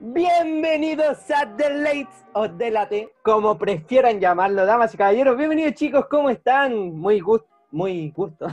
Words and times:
Bienvenidos 0.00 1.30
a 1.30 1.56
The 1.56 1.70
Late 1.70 2.08
o 2.32 2.48
Delate, 2.48 3.14
como 3.22 3.58
prefieran 3.58 4.20
llamarlo, 4.20 4.64
damas 4.64 4.94
y 4.94 4.96
caballeros. 4.96 5.36
Bienvenidos 5.36 5.74
chicos, 5.74 6.06
¿cómo 6.08 6.30
están? 6.30 6.96
Muy 6.96 7.20
gusto, 7.20 7.48
muy 7.70 8.10
gusto. 8.10 8.46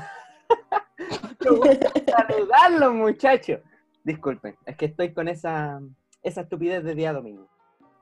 Saludarlos 2.08 2.94
muchachos. 2.94 3.60
Disculpen, 4.04 4.56
es 4.66 4.76
que 4.76 4.86
estoy 4.86 5.13
con 5.13 5.28
esa, 5.28 5.79
esa 6.22 6.42
estupidez 6.42 6.84
de 6.84 6.96
día 6.96 7.13
domingo. 7.13 7.47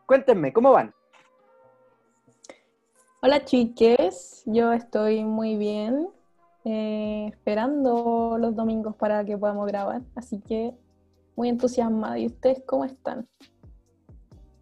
Cuéntenme, 0.06 0.52
¿cómo 0.52 0.72
van? 0.72 0.94
Hola 3.22 3.46
chiques, 3.46 4.44
yo 4.46 4.74
estoy 4.74 5.24
muy 5.24 5.56
bien, 5.56 6.10
eh, 6.66 7.28
esperando 7.30 8.38
los 8.40 8.56
domingos 8.56 8.96
para 8.96 9.26
que 9.26 9.38
podamos 9.38 9.68
grabar, 9.68 10.02
así 10.16 10.40
que 10.40 10.74
muy 11.36 11.50
entusiasmada. 11.50 12.18
¿Y 12.20 12.28
ustedes 12.28 12.64
cómo 12.66 12.86
están? 12.86 13.28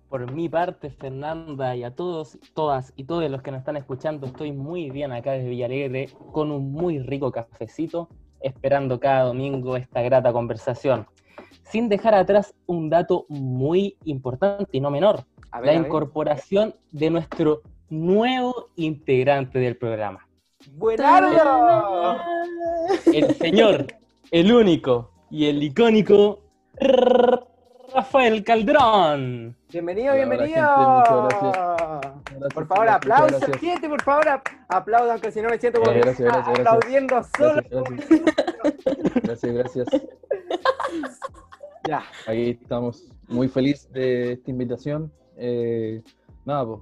Por 0.09 0.30
mi 0.31 0.49
parte, 0.49 0.89
Fernanda, 0.89 1.75
y 1.75 1.84
a 1.84 1.95
todos, 1.95 2.38
todas 2.53 2.91
y 2.98 3.05
todos 3.05 3.30
los 3.30 3.41
que 3.41 3.52
nos 3.52 3.59
están 3.59 3.77
escuchando, 3.77 4.27
estoy 4.27 4.52
muy 4.52 4.89
bien 4.89 5.11
acá 5.13 5.31
desde 5.31 5.49
Villalegre 5.49 6.09
con 6.34 6.52
un 6.52 6.73
muy 6.73 6.99
rico 6.99 7.31
cafecito, 7.31 8.09
esperando 8.41 8.99
cada 8.99 9.23
domingo 9.23 9.77
esta 9.77 10.02
grata 10.02 10.33
conversación. 10.33 11.08
Sin 11.63 11.88
dejar 11.88 12.16
atrás 12.16 12.53
un 12.66 12.89
dato 12.89 13.25
muy 13.30 13.97
importante 14.03 14.70
y 14.73 14.81
no 14.81 14.91
menor, 14.91 15.23
ver, 15.53 15.66
la 15.66 15.73
incorporación 15.75 16.75
de 16.91 17.09
nuestro 17.09 17.61
nuevo 17.89 18.70
integrante 18.75 19.59
del 19.59 19.77
programa. 19.77 20.27
¡Buenardo! 20.73 22.17
El 23.13 23.35
señor, 23.35 23.88
el 24.31 24.52
único 24.52 25.11
y 25.29 25.45
el 25.47 25.61
icónico 25.63 26.39
Rafael 27.94 28.44
Calderón. 28.44 29.55
Bienvenido, 29.71 30.13
Hola, 30.13 30.25
bienvenido. 30.25 30.67
gente, 30.67 30.88
muchas 30.88 31.41
gracias. 31.41 32.53
Por 32.53 32.67
favor, 32.67 32.89
aplausos, 32.89 33.44
gente, 33.59 33.89
por 33.89 34.02
favor, 34.02 34.30
ap- 34.30 34.47
aplaudan, 34.69 35.19
que 35.19 35.31
si 35.31 35.41
no 35.41 35.49
me 35.49 35.58
siento 35.58 35.80
como 35.80 35.91
Eh, 35.91 35.99
gracias, 36.02 36.31
gracias, 36.31 36.59
aplaudiendo 36.59 37.21
solo. 37.38 37.61
Gracias, 37.69 38.21
Gracias, 39.23 39.53
gracias. 39.53 39.88
Ya, 41.88 42.03
Ahí 42.27 42.52
estamos 42.61 43.08
muy 43.27 43.47
feliz 43.47 43.89
de 43.91 44.33
esta 44.33 44.52
invitación. 44.52 45.11
Eh, 45.38 46.02
nada, 46.45 46.66
pues, 46.66 46.80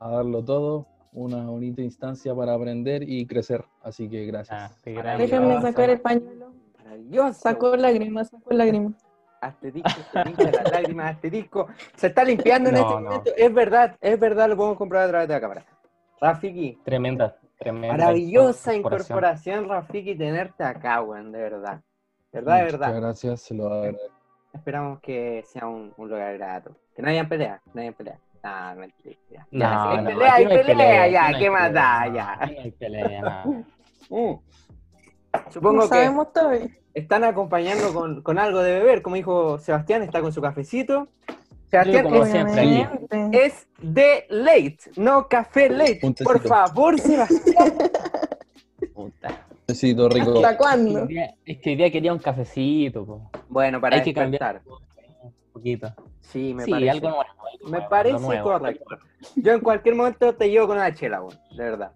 a 0.00 0.08
darlo 0.10 0.44
todo, 0.44 0.86
una 1.12 1.44
bonita 1.46 1.80
instancia 1.82 2.34
para 2.34 2.54
aprender 2.54 3.02
y 3.02 3.26
crecer. 3.26 3.64
Así 3.82 4.08
que 4.08 4.26
gracias. 4.26 4.72
Ah. 4.72 5.16
Déjenme 5.18 5.60
sacar 5.60 5.90
el 5.90 6.00
pañuelo. 6.00 6.52
maravilloso. 6.78 7.32
Sacó 7.40 7.76
lágrimas, 7.76 8.28
sacó 8.30 8.52
lágrimas. 8.52 8.94
Asterisco, 9.40 9.88
se 10.12 10.24
limpia 10.24 10.50
las 10.52 10.70
lágrimas, 10.72 11.10
asterisco. 11.14 11.66
Se 11.96 12.08
está 12.08 12.24
limpiando 12.24 12.68
en 12.68 12.74
No, 12.74 12.80
este 12.82 12.94
no. 12.94 13.00
momento. 13.00 13.30
Es 13.36 13.54
verdad, 13.54 13.96
es 14.00 14.20
verdad, 14.20 14.48
lo 14.50 14.56
podemos 14.56 14.76
comprobar 14.78 15.06
a 15.06 15.10
través 15.10 15.28
de 15.28 15.34
la 15.34 15.40
cámara. 15.40 15.64
Rafiki, 16.20 16.78
Tremenda, 16.84 17.36
tremenda. 17.58 17.88
maravillosa 17.96 18.74
incorporación. 18.74 19.16
incorporación, 19.16 19.68
Rafiki, 19.70 20.14
tenerte 20.14 20.62
acá, 20.62 21.00
weón, 21.02 21.32
de 21.32 21.38
verdad. 21.40 21.80
Verdad, 22.32 22.56
de 22.58 22.62
Muchas 22.64 22.78
verdad. 22.80 23.00
gracias, 23.00 23.40
se 23.40 23.54
lo 23.54 23.66
agradezco. 23.66 24.02
Esperamos 24.52 25.00
que 25.00 25.42
sea 25.46 25.66
un, 25.66 25.92
un 25.96 26.08
lugar 26.10 26.36
grato. 26.36 26.76
Que 26.94 27.00
no 27.00 27.08
hayan 27.08 27.26
pelea, 27.28 27.62
no 27.72 27.80
hayan 27.80 27.94
pelea. 27.94 28.18
Ah, 28.42 28.74
mentira. 28.76 29.46
No, 29.50 29.90
hay 29.90 29.98
no, 29.98 30.10
pelea, 30.10 30.34
hay 30.34 30.46
pelea, 30.46 31.08
ya, 31.08 31.38
¿qué 31.38 31.50
más 31.50 31.72
da? 31.72 32.06
no, 32.06 32.14
Ya. 32.14 32.38
hay 32.40 32.70
pelea, 32.72 33.44
no. 33.44 33.64
Supongo 35.50 35.76
No 35.76 35.82
que 35.82 35.88
sabemos 35.88 36.32
todavía. 36.32 36.68
están 36.94 37.22
acompañando 37.24 37.92
con, 37.94 38.22
con 38.22 38.38
algo 38.38 38.62
de 38.62 38.72
beber, 38.80 39.02
como 39.02 39.16
dijo 39.16 39.58
Sebastián, 39.58 40.02
está 40.02 40.20
con 40.20 40.32
su 40.32 40.40
cafecito. 40.40 41.08
Yo 41.28 41.36
Sebastián 41.70 42.04
como 42.04 42.24
es, 42.24 42.30
siempre 42.30 42.88
es 43.32 43.68
de 43.80 44.26
late, 44.28 44.78
no 44.96 45.28
café 45.28 45.68
late. 45.70 46.00
Un 46.02 46.14
Por 46.14 46.40
favor, 46.40 46.98
Sebastián. 46.98 47.74
Puta. 48.94 49.46
Besito 49.68 50.08
rico. 50.08 50.34
¿Hasta 50.36 50.56
cuándo? 50.56 51.06
Es 51.44 51.58
que 51.58 51.70
hoy 51.70 51.76
día 51.76 51.90
quería 51.92 52.12
un 52.12 52.18
cafecito, 52.18 53.06
po. 53.06 53.30
Bueno, 53.48 53.80
para 53.80 53.96
Hay 53.96 54.02
que 54.02 54.12
cambiar 54.12 54.62
un 54.66 55.32
poquito. 55.52 55.94
Sí, 56.20 56.54
me 56.54 56.64
sí, 56.64 56.70
parece. 56.70 56.90
algo 56.90 57.08
nuevo. 57.08 57.22
algo 57.22 57.64
Me 57.64 57.70
nuevo, 57.70 57.88
parece 57.88 58.20
nuevo. 58.20 58.42
correcto. 58.44 58.96
Yo 59.36 59.52
en 59.52 59.60
cualquier 59.60 59.94
momento 59.96 60.34
te 60.34 60.50
llevo 60.50 60.66
con 60.68 60.76
una 60.76 60.94
chela, 60.94 61.20
weón, 61.22 61.38
de 61.56 61.64
verdad. 61.64 61.92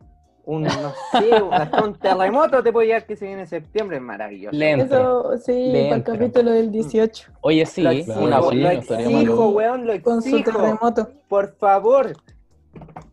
Un, 0.46 0.62
no 0.64 0.92
sé, 1.12 1.30
un 1.84 1.94
terremoto 1.98 2.62
te 2.62 2.70
puede 2.70 2.88
llegar 2.88 3.06
que 3.06 3.16
se 3.16 3.26
viene 3.26 3.42
en 3.42 3.46
septiembre, 3.48 3.96
es 3.96 4.02
maravilloso. 4.02 4.54
Le 4.56 4.72
entra. 4.72 4.98
Eso 5.00 5.38
sí, 5.38 5.70
para 5.88 5.96
el 5.96 6.02
capítulo 6.02 6.50
del 6.50 6.70
18, 6.70 7.32
Oye, 7.40 7.64
sí, 7.64 7.82
Lo 7.82 7.90
Claro, 7.90 8.00
exijo, 8.00 8.20
una 8.24 8.42
sí, 8.42 8.56
lo 8.56 8.68
exijo, 8.70 9.48
weón, 9.50 9.86
lo 9.86 10.02
con 10.02 10.20
su 10.20 10.36
exijo. 10.36 10.52
terremoto. 10.58 11.10
Por 11.28 11.56
favor. 11.56 12.12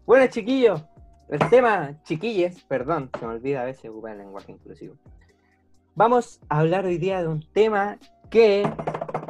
Bueno, 0.05 0.27
chiquillos, 0.27 0.83
el 1.29 1.39
tema, 1.49 1.93
chiquilles, 2.03 2.61
perdón, 2.63 3.09
se 3.17 3.25
me 3.25 3.33
olvida 3.35 3.61
a 3.61 3.65
veces 3.65 3.89
ocupar 3.89 4.11
el 4.13 4.17
lenguaje 4.17 4.51
inclusivo. 4.51 4.95
Vamos 5.95 6.41
a 6.49 6.59
hablar 6.59 6.85
hoy 6.85 6.97
día 6.97 7.21
de 7.21 7.27
un 7.29 7.41
tema 7.53 7.97
que. 8.29 8.69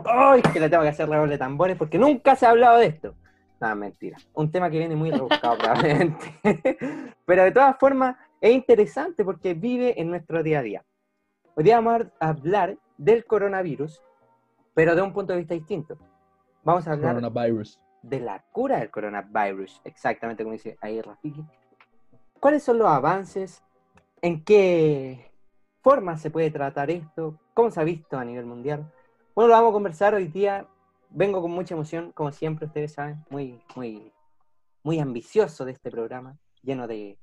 ¡Ay! 0.05 0.41
que 0.41 0.59
le 0.59 0.69
tengo 0.69 0.83
que 0.83 0.89
hacer 0.89 1.07
redoble 1.09 1.33
de 1.33 1.37
tambores 1.37 1.77
porque 1.77 1.97
nunca 1.97 2.35
se 2.35 2.45
ha 2.45 2.49
hablado 2.51 2.77
de 2.77 2.87
esto. 2.87 3.15
No, 3.59 3.75
mentira. 3.75 4.17
Un 4.33 4.51
tema 4.51 4.69
que 4.69 4.77
viene 4.79 4.95
muy 4.95 5.11
rebuscado, 5.11 5.57
probablemente. 5.59 6.35
Pero 7.25 7.43
de 7.43 7.51
todas 7.51 7.77
formas, 7.77 8.15
es 8.39 8.51
interesante 8.51 9.23
porque 9.23 9.53
vive 9.53 9.99
en 10.01 10.09
nuestro 10.09 10.41
día 10.41 10.59
a 10.59 10.63
día. 10.63 10.85
Hoy 11.55 11.63
día 11.63 11.79
vamos 11.79 12.07
a 12.19 12.29
hablar 12.29 12.77
del 12.97 13.25
coronavirus, 13.25 14.01
pero 14.73 14.95
de 14.95 15.01
un 15.01 15.13
punto 15.13 15.33
de 15.33 15.39
vista 15.39 15.53
distinto. 15.53 15.97
Vamos 16.63 16.87
a 16.87 16.93
hablar 16.93 17.15
Coronavirus. 17.15 17.79
de 18.01 18.19
la 18.19 18.43
cura 18.51 18.79
del 18.79 18.89
coronavirus, 18.89 19.81
exactamente 19.83 20.43
como 20.43 20.53
dice 20.53 20.77
ahí 20.81 21.01
Rafiki. 21.01 21.43
¿Cuáles 22.39 22.63
son 22.63 22.79
los 22.79 22.87
avances? 22.87 23.63
¿En 24.21 24.43
qué 24.43 25.31
forma 25.81 26.17
se 26.17 26.29
puede 26.31 26.49
tratar 26.51 26.89
esto? 26.89 27.39
¿Cómo 27.53 27.69
se 27.69 27.79
ha 27.79 27.83
visto 27.83 28.17
a 28.17 28.23
nivel 28.25 28.45
mundial? 28.45 28.91
Bueno, 29.35 29.49
lo 29.49 29.53
vamos 29.55 29.69
a 29.69 29.73
conversar 29.73 30.13
hoy 30.13 30.27
día. 30.27 30.67
Vengo 31.09 31.41
con 31.41 31.51
mucha 31.51 31.73
emoción, 31.73 32.11
como 32.13 32.31
siempre, 32.31 32.67
ustedes 32.67 32.93
saben, 32.93 33.23
muy, 33.29 33.61
muy, 33.75 34.11
muy 34.83 34.99
ambicioso 34.99 35.65
de 35.65 35.73
este 35.73 35.91
programa, 35.91 36.37
lleno 36.63 36.87
de, 36.87 37.17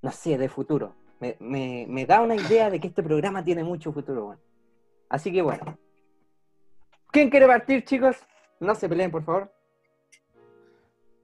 no 0.00 0.12
sé, 0.12 0.38
de 0.38 0.48
futuro. 0.48 0.94
Me, 1.18 1.36
me- 1.40 1.86
me 1.88 2.06
da 2.06 2.20
una 2.20 2.36
idea 2.36 2.70
de 2.70 2.80
que 2.80 2.88
este 2.88 3.02
programa 3.02 3.44
tiene 3.44 3.64
mucho 3.64 3.92
futuro, 3.92 4.26
bueno. 4.26 4.42
Así 5.08 5.32
que 5.32 5.42
bueno. 5.42 5.76
¿Quién 7.10 7.30
quiere 7.30 7.46
partir, 7.46 7.84
chicos? 7.84 8.16
No 8.60 8.74
se 8.74 8.88
peleen, 8.88 9.10
por 9.10 9.22
favor. 9.24 9.52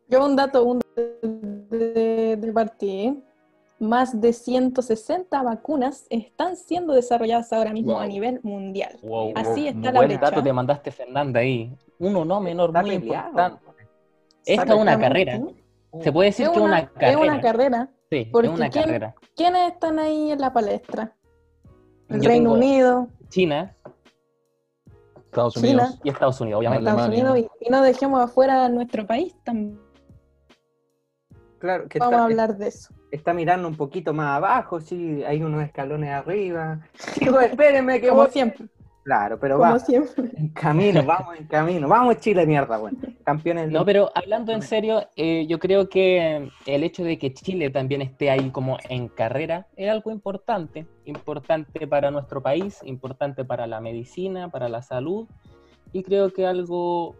Yo 0.09 0.25
un 0.25 0.37
dato 0.37 0.65
un 0.65 0.81
de, 0.97 2.37
de 2.37 2.53
partida. 2.53 3.15
Más 3.81 4.21
de 4.21 4.33
160 4.33 5.41
vacunas 5.43 6.07
están 6.11 6.57
siendo 6.57 6.95
desarrolladas 6.95 7.53
ahora 7.53 7.73
mismo 7.73 7.93
Wow. 7.93 8.01
a 8.03 8.07
nivel 8.07 8.41
mundial. 8.43 8.99
Wow, 9.03 9.33
Así 9.37 9.61
wow. 9.63 9.69
está 9.69 9.93
la 9.93 9.99
Buen 10.01 10.09
brecha. 10.09 10.21
dato 10.31 10.43
te 10.43 10.53
mandaste, 10.53 10.91
Fernanda, 10.91 11.41
ahí. 11.41 11.73
Uno 12.01 12.25
no 12.25 12.41
menor, 12.41 12.71
Está 12.71 12.83
muy 12.83 12.99
peleado. 12.99 13.29
importante. 13.29 13.65
Esta 14.45 14.75
es 14.75 14.81
una 14.81 14.99
carrera. 14.99 15.41
Se 16.01 16.13
puede 16.13 16.29
decir 16.31 16.47
Es 16.47 16.51
que 16.53 16.59
es 16.59 16.63
una, 16.65 16.73
una 16.73 16.79
es 16.81 16.91
carrera. 16.91 17.19
una 17.21 17.41
carrera. 17.41 17.89
Sí, 18.11 18.29
porque 18.33 18.49
es 18.49 18.55
una 18.55 18.71
¿quién- 18.71 18.85
carrera. 18.85 19.15
¿Quiénes 19.37 19.73
están 19.73 19.99
ahí 19.99 20.31
en 20.33 20.41
la 20.41 20.53
palestra? 20.53 21.13
El 22.09 22.21
Yo 22.21 22.29
Reino 22.29 22.53
Unido, 22.55 23.09
China 23.29 23.77
Estados 25.27 25.55
China. 25.55 25.69
Unidos. 25.85 26.01
y 26.05 26.09
Estados 26.09 26.41
Unidos, 26.41 26.59
obviamente. 26.61 26.89
Estados 26.89 27.07
Alemania. 27.09 27.33
Unidos 27.33 27.51
y, 27.61 27.67
y 27.67 27.71
no 27.71 27.83
dejemos 27.83 28.21
afuera 28.23 28.69
nuestro 28.71 29.07
país 29.07 29.35
también. 29.45 29.79
Claro, 31.59 31.89
que 31.89 31.99
Vamos 31.99 32.13
está, 32.13 32.23
a 32.23 32.25
hablar 32.27 32.57
de 32.57 32.69
eso. 32.69 32.95
está 33.11 33.35
mirando 33.35 33.67
un 33.69 33.77
poquito 33.77 34.15
más 34.15 34.37
abajo, 34.37 34.81
sí, 34.81 35.23
hay 35.25 35.43
unos 35.43 35.63
escalones 35.65 36.11
arriba. 36.11 36.81
Chicos, 37.19 37.43
espérenme 37.43 38.01
que 38.01 38.09
Como 38.09 38.23
voy. 38.23 38.31
siempre, 38.31 38.67
Claro, 39.03 39.39
pero 39.41 39.57
como 39.59 39.71
va 39.73 39.79
siempre. 39.79 40.31
en 40.37 40.51
camino, 40.51 41.03
vamos 41.03 41.39
en 41.39 41.47
camino. 41.47 41.89
Vamos 41.89 42.19
Chile, 42.19 42.47
mierda, 42.47 42.77
bueno. 42.77 42.99
Campeones. 43.25 43.71
No, 43.71 43.83
pero 43.85 44.11
hablando 44.15 44.53
en 44.53 44.61
serio, 44.61 45.09
eh, 45.17 45.47
yo 45.49 45.59
creo 45.59 45.89
que 45.89 46.51
el 46.67 46.85
hecho 46.85 47.05
de 47.05 47.19
que 47.19 47.33
Chile 47.33 47.71
también 47.71 48.03
esté 48.03 48.29
ahí 48.31 48.51
como 48.51 48.77
en 48.91 49.09
carrera 49.09 49.67
es 49.77 49.91
algo 49.91 50.11
importante, 50.11 50.87
importante 51.07 51.87
para 51.87 52.11
nuestro 52.11 52.43
país, 52.43 52.81
importante 52.85 53.47
para 53.47 53.67
la 53.67 53.81
medicina, 53.81 54.51
para 54.51 54.69
la 54.69 54.83
salud, 54.83 55.27
y 55.93 56.03
creo 56.03 56.31
que 56.33 56.47
algo, 56.47 57.17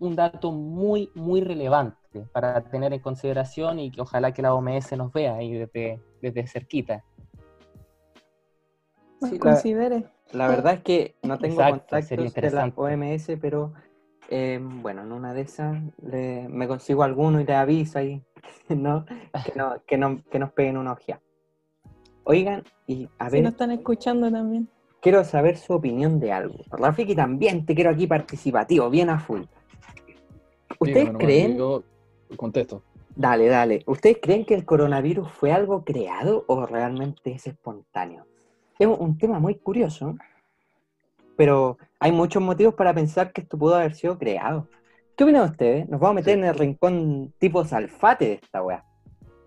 un 0.00 0.16
dato 0.16 0.50
muy, 0.50 1.10
muy 1.14 1.42
relevante 1.42 1.99
para 2.32 2.60
tener 2.62 2.92
en 2.92 3.00
consideración 3.00 3.78
y 3.78 3.90
que 3.90 4.00
ojalá 4.00 4.32
que 4.32 4.42
la 4.42 4.54
OMS 4.54 4.96
nos 4.96 5.12
vea 5.12 5.34
ahí 5.36 5.52
desde, 5.52 6.00
desde 6.20 6.46
cerquita. 6.46 7.04
Sí, 9.20 9.32
la- 9.32 9.38
considere. 9.38 10.04
La 10.32 10.48
verdad 10.48 10.74
es 10.74 10.80
que 10.82 11.16
no 11.22 11.38
tengo 11.38 11.60
Exacto, 11.60 11.86
contactos 11.90 12.34
de 12.34 12.50
la. 12.52 12.72
OMS, 12.74 13.36
pero 13.40 13.72
eh, 14.28 14.60
bueno, 14.62 15.02
en 15.02 15.12
una 15.12 15.34
de 15.34 15.40
esas 15.42 15.76
le- 16.02 16.48
me 16.48 16.68
consigo 16.68 17.02
alguno 17.02 17.40
y 17.40 17.44
le 17.44 17.54
aviso 17.54 17.98
ahí, 17.98 18.22
¿no? 18.68 19.04
Que, 19.44 19.52
no, 19.56 19.82
que, 19.86 19.98
no, 19.98 20.22
que 20.30 20.38
nos 20.38 20.52
peguen 20.52 20.76
una 20.76 20.92
ojeada. 20.92 21.20
Oigan, 22.24 22.62
y 22.86 23.08
a 23.18 23.28
Si 23.28 23.36
ver, 23.36 23.44
nos 23.44 23.52
están 23.52 23.72
escuchando 23.72 24.30
también. 24.30 24.68
quiero 25.00 25.24
saber 25.24 25.56
su 25.56 25.72
opinión 25.72 26.20
de 26.20 26.32
algo. 26.32 26.64
Rafiki, 26.70 27.14
también 27.16 27.66
te 27.66 27.74
quiero 27.74 27.90
aquí 27.90 28.06
participativo, 28.06 28.88
bien 28.88 29.10
a 29.10 29.18
full. 29.18 29.42
¿Ustedes 30.78 31.10
creen? 31.18 31.58
Contesto. 32.36 32.82
Dale, 33.14 33.48
dale. 33.48 33.82
¿Ustedes 33.86 34.18
creen 34.22 34.44
que 34.44 34.54
el 34.54 34.64
coronavirus 34.64 35.30
fue 35.30 35.52
algo 35.52 35.84
creado 35.84 36.44
o 36.46 36.64
realmente 36.66 37.32
es 37.32 37.46
espontáneo? 37.46 38.26
Es 38.78 38.86
un, 38.86 39.18
tema 39.18 39.38
muy 39.38 39.56
curioso, 39.56 40.16
pero 41.36 41.76
hay 41.98 42.12
muchos 42.12 42.42
motivos 42.42 42.74
para 42.74 42.94
pensar 42.94 43.32
que 43.32 43.42
esto 43.42 43.58
pudo 43.58 43.74
haber 43.74 43.94
sido 43.94 44.16
creado. 44.16 44.68
¿Qué 45.16 45.24
opinan 45.24 45.50
ustedes? 45.50 45.88
Nos 45.88 46.00
vamos 46.00 46.12
a 46.12 46.14
meter 46.14 46.34
Sí. 46.34 46.40
en 46.40 46.46
el 46.46 46.54
rincón 46.54 47.34
tipo 47.38 47.64
salfate 47.64 48.24
de 48.24 48.32
esta 48.34 48.62
weá. 48.62 48.84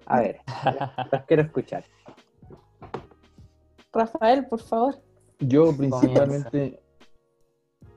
A 0.05 0.19
ver, 0.19 0.41
los 1.11 1.23
quiero 1.23 1.43
escuchar. 1.43 1.83
Rafael, 3.91 4.45
por 4.45 4.61
favor. 4.61 4.95
Yo 5.39 5.75
principalmente, 5.75 6.79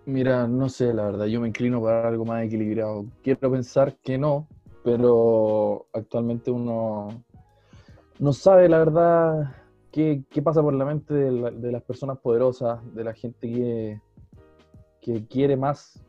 mira, 0.05 0.47
no 0.47 0.69
sé, 0.69 0.93
la 0.95 1.05
verdad, 1.05 1.27
yo 1.27 1.41
me 1.41 1.49
inclino 1.49 1.83
para 1.83 2.09
algo 2.09 2.25
más 2.25 2.45
equilibrado. 2.45 3.07
Quiero 3.23 3.51
pensar 3.51 3.95
que 4.03 4.17
no, 4.17 4.49
pero 4.87 5.89
actualmente 5.93 6.49
uno 6.53 7.09
no 8.21 8.33
sabe 8.33 8.69
la 8.69 8.79
verdad 8.79 9.53
qué, 9.91 10.23
qué 10.31 10.41
pasa 10.41 10.63
por 10.63 10.73
la 10.75 10.85
mente 10.85 11.13
de, 11.13 11.33
la- 11.33 11.51
de 11.51 11.73
las 11.73 11.83
personas 11.83 12.19
poderosas, 12.19 12.79
de 12.95 13.03
la 13.03 13.13
gente 13.13 13.51
que, 13.53 14.01
que 15.01 15.27
quiere 15.27 15.57
más, 15.57 16.01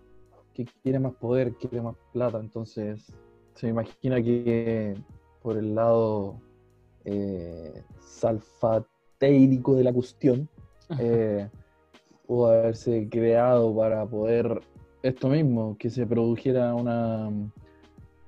que 0.54 0.66
quiere 0.84 1.00
más 1.00 1.14
poder, 1.16 1.54
quiere 1.56 1.82
más 1.82 1.96
plata. 2.14 2.40
Entonces, 2.40 3.12
se 3.56 3.66
me 3.66 3.72
imagina 3.72 4.22
que 4.22 4.94
por 5.42 5.58
el 5.58 5.74
lado 5.74 6.40
eh, 7.04 7.84
salfateirico 8.00 9.74
de 9.74 9.84
la 9.86 9.92
cuestión, 9.92 10.48
eh, 11.00 11.50
pudo 12.28 12.52
haberse 12.52 13.08
creado 13.10 13.76
para 13.76 14.06
poder 14.06 14.62
esto 15.02 15.30
mismo, 15.30 15.76
que 15.80 15.90
se 15.90 16.06
produjera 16.06 16.76
una, 16.76 17.32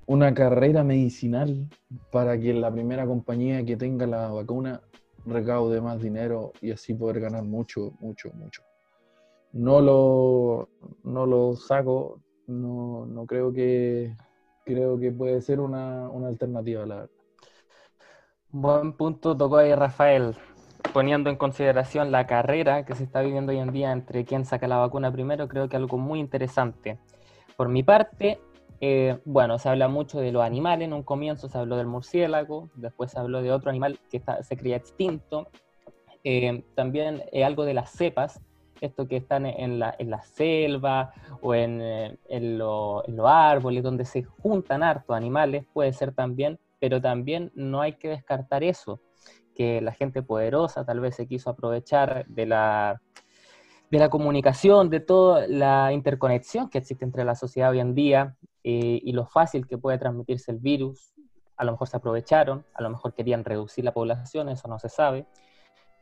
una 0.09 0.33
carrera 0.33 0.83
medicinal 0.83 1.69
para 2.11 2.39
que 2.39 2.51
la 2.51 2.71
primera 2.71 3.05
compañía 3.05 3.63
que 3.63 3.77
tenga 3.77 4.07
la 4.07 4.27
vacuna 4.29 4.81
recaude 5.23 5.81
más 5.81 6.01
dinero 6.01 6.51
y 6.61 6.71
así 6.71 6.95
poder 6.95 7.19
ganar 7.19 7.43
mucho, 7.43 7.91
mucho, 7.99 8.31
mucho. 8.33 8.63
No 9.53 9.81
lo, 9.81 10.69
no 11.03 11.27
lo 11.27 11.55
saco, 11.55 12.21
no, 12.47 13.05
no 13.05 13.27
creo 13.27 13.53
que 13.53 14.15
creo 14.65 14.99
que 14.99 15.11
puede 15.11 15.41
ser 15.41 15.59
una, 15.59 16.09
una 16.09 16.27
alternativa, 16.27 16.87
la 16.87 16.95
verdad. 16.95 17.09
Buen 18.49 18.93
punto 18.93 19.37
tocó 19.37 19.57
ahí 19.57 19.75
Rafael, 19.75 20.35
poniendo 20.91 21.29
en 21.29 21.35
consideración 21.35 22.11
la 22.11 22.25
carrera 22.25 22.83
que 22.83 22.95
se 22.95 23.03
está 23.03 23.21
viviendo 23.21 23.51
hoy 23.51 23.59
en 23.59 23.71
día 23.71 23.91
entre 23.91 24.25
quién 24.25 24.43
saca 24.43 24.67
la 24.67 24.77
vacuna 24.77 25.11
primero, 25.11 25.47
creo 25.47 25.69
que 25.69 25.77
algo 25.77 25.99
muy 25.99 26.19
interesante. 26.19 26.97
Por 27.55 27.69
mi 27.69 27.83
parte, 27.83 28.39
eh, 28.81 29.19
bueno, 29.25 29.59
se 29.59 29.69
habla 29.69 29.87
mucho 29.87 30.19
de 30.19 30.31
los 30.31 30.43
animales, 30.43 30.87
en 30.87 30.93
un 30.93 31.03
comienzo 31.03 31.49
se 31.49 31.57
habló 31.57 31.77
del 31.77 31.87
murciélago, 31.87 32.69
después 32.75 33.11
se 33.11 33.19
habló 33.19 33.41
de 33.41 33.51
otro 33.51 33.69
animal 33.69 33.99
que 34.09 34.17
está- 34.17 34.41
se 34.43 34.57
creía 34.57 34.77
extinto, 34.77 35.47
Eh, 36.23 36.63
también 36.75 37.23
eh, 37.31 37.45
algo 37.45 37.63
de 37.65 37.73
las 37.73 37.91
cepas, 37.91 38.41
esto 38.81 39.07
que 39.07 39.17
están 39.17 39.45
en 39.45 39.79
la, 39.79 39.95
en 39.99 40.09
la 40.09 40.21
selva 40.21 41.13
o 41.41 41.55
en, 41.55 41.81
eh, 41.81 42.17
en 42.29 42.43
en 42.43 42.57
los 42.59 43.03
árboles 43.25 43.83
donde 43.83 44.05
se 44.05 44.23
juntan 44.23 44.83
hartos 44.83 45.15
animales, 45.15 45.65
puede 45.73 45.93
ser 45.93 46.13
también, 46.13 46.59
pero 46.79 46.99
también 47.01 47.51
no 47.55 47.79
hay 47.81 47.93
que 47.93 48.09
descartar 48.09 48.63
eso, 48.63 48.99
que 49.55 49.81
la 49.81 49.93
gente 49.93 50.21
poderosa 50.21 50.85
tal 50.85 50.99
vez 50.99 51.15
se 51.15 51.25
quiso 51.27 51.49
aprovechar 51.49 52.25
de 52.27 52.45
la, 52.45 53.01
de 53.91 53.97
la 53.99 54.09
comunicación, 54.09 54.89
de 54.89 54.99
toda 54.99 55.47
la 55.47 55.91
interconexión 55.93 56.69
que 56.69 56.77
existe 56.79 57.05
entre 57.05 57.23
la 57.23 57.35
sociedad 57.35 57.71
hoy 57.71 57.79
en 57.79 57.95
día 57.95 58.35
eh, 58.71 59.01
y 59.03 59.13
lo 59.13 59.25
fácil 59.25 59.65
que 59.65 59.79
puede 59.79 59.97
transmitirse 59.97 60.51
el 60.51 60.59
virus. 60.59 61.15
A 61.57 61.65
lo 61.65 61.71
mejor 61.71 61.87
se 61.87 61.97
aprovecharon, 61.97 62.63
a 62.75 62.83
lo 62.83 62.91
mejor 62.91 63.15
querían 63.15 63.43
reducir 63.43 63.83
la 63.83 63.93
población, 63.93 64.47
eso 64.47 64.67
no 64.67 64.77
se 64.77 64.89
sabe, 64.89 65.25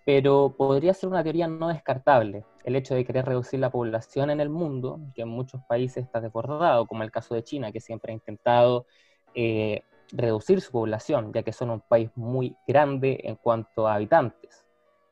pero 0.05 0.53
podría 0.57 0.93
ser 0.93 1.07
una 1.07 1.23
teoría 1.23 1.47
no 1.47 1.69
descartable. 1.69 2.43
El 2.65 2.75
hecho 2.75 2.93
de 2.93 3.05
querer 3.05 3.25
reducir 3.25 3.61
la 3.61 3.69
población 3.69 4.29
en 4.31 4.41
el 4.41 4.49
mundo, 4.49 4.99
que 5.15 5.21
en 5.21 5.29
muchos 5.29 5.61
países 5.63 6.03
está 6.03 6.19
desbordado, 6.19 6.85
como 6.87 7.03
el 7.03 7.11
caso 7.11 7.35
de 7.35 7.43
China, 7.43 7.71
que 7.71 7.79
siempre 7.79 8.11
ha 8.11 8.15
intentado 8.15 8.85
eh, 9.33 9.81
reducir 10.11 10.59
su 10.59 10.73
población, 10.73 11.31
ya 11.33 11.43
que 11.43 11.53
son 11.53 11.69
un 11.69 11.79
país 11.79 12.11
muy 12.15 12.53
grande 12.67 13.21
en 13.23 13.37
cuanto 13.37 13.87
a 13.87 13.95
habitantes. 13.95 14.65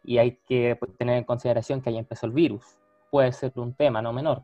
Y 0.04 0.18
hay 0.18 0.40
que 0.46 0.75
pues, 0.78 0.96
tener 0.98 1.18
en 1.18 1.24
consideración 1.24 1.81
que 1.81 1.90
ahí 1.90 1.98
empezó 1.98 2.25
el 2.25 2.34
virus. 2.34 2.78
Puede 3.12 3.31
ser 3.31 3.54
un 3.56 3.74
tema 3.74 4.01
no 4.01 4.12
menor. 4.12 4.44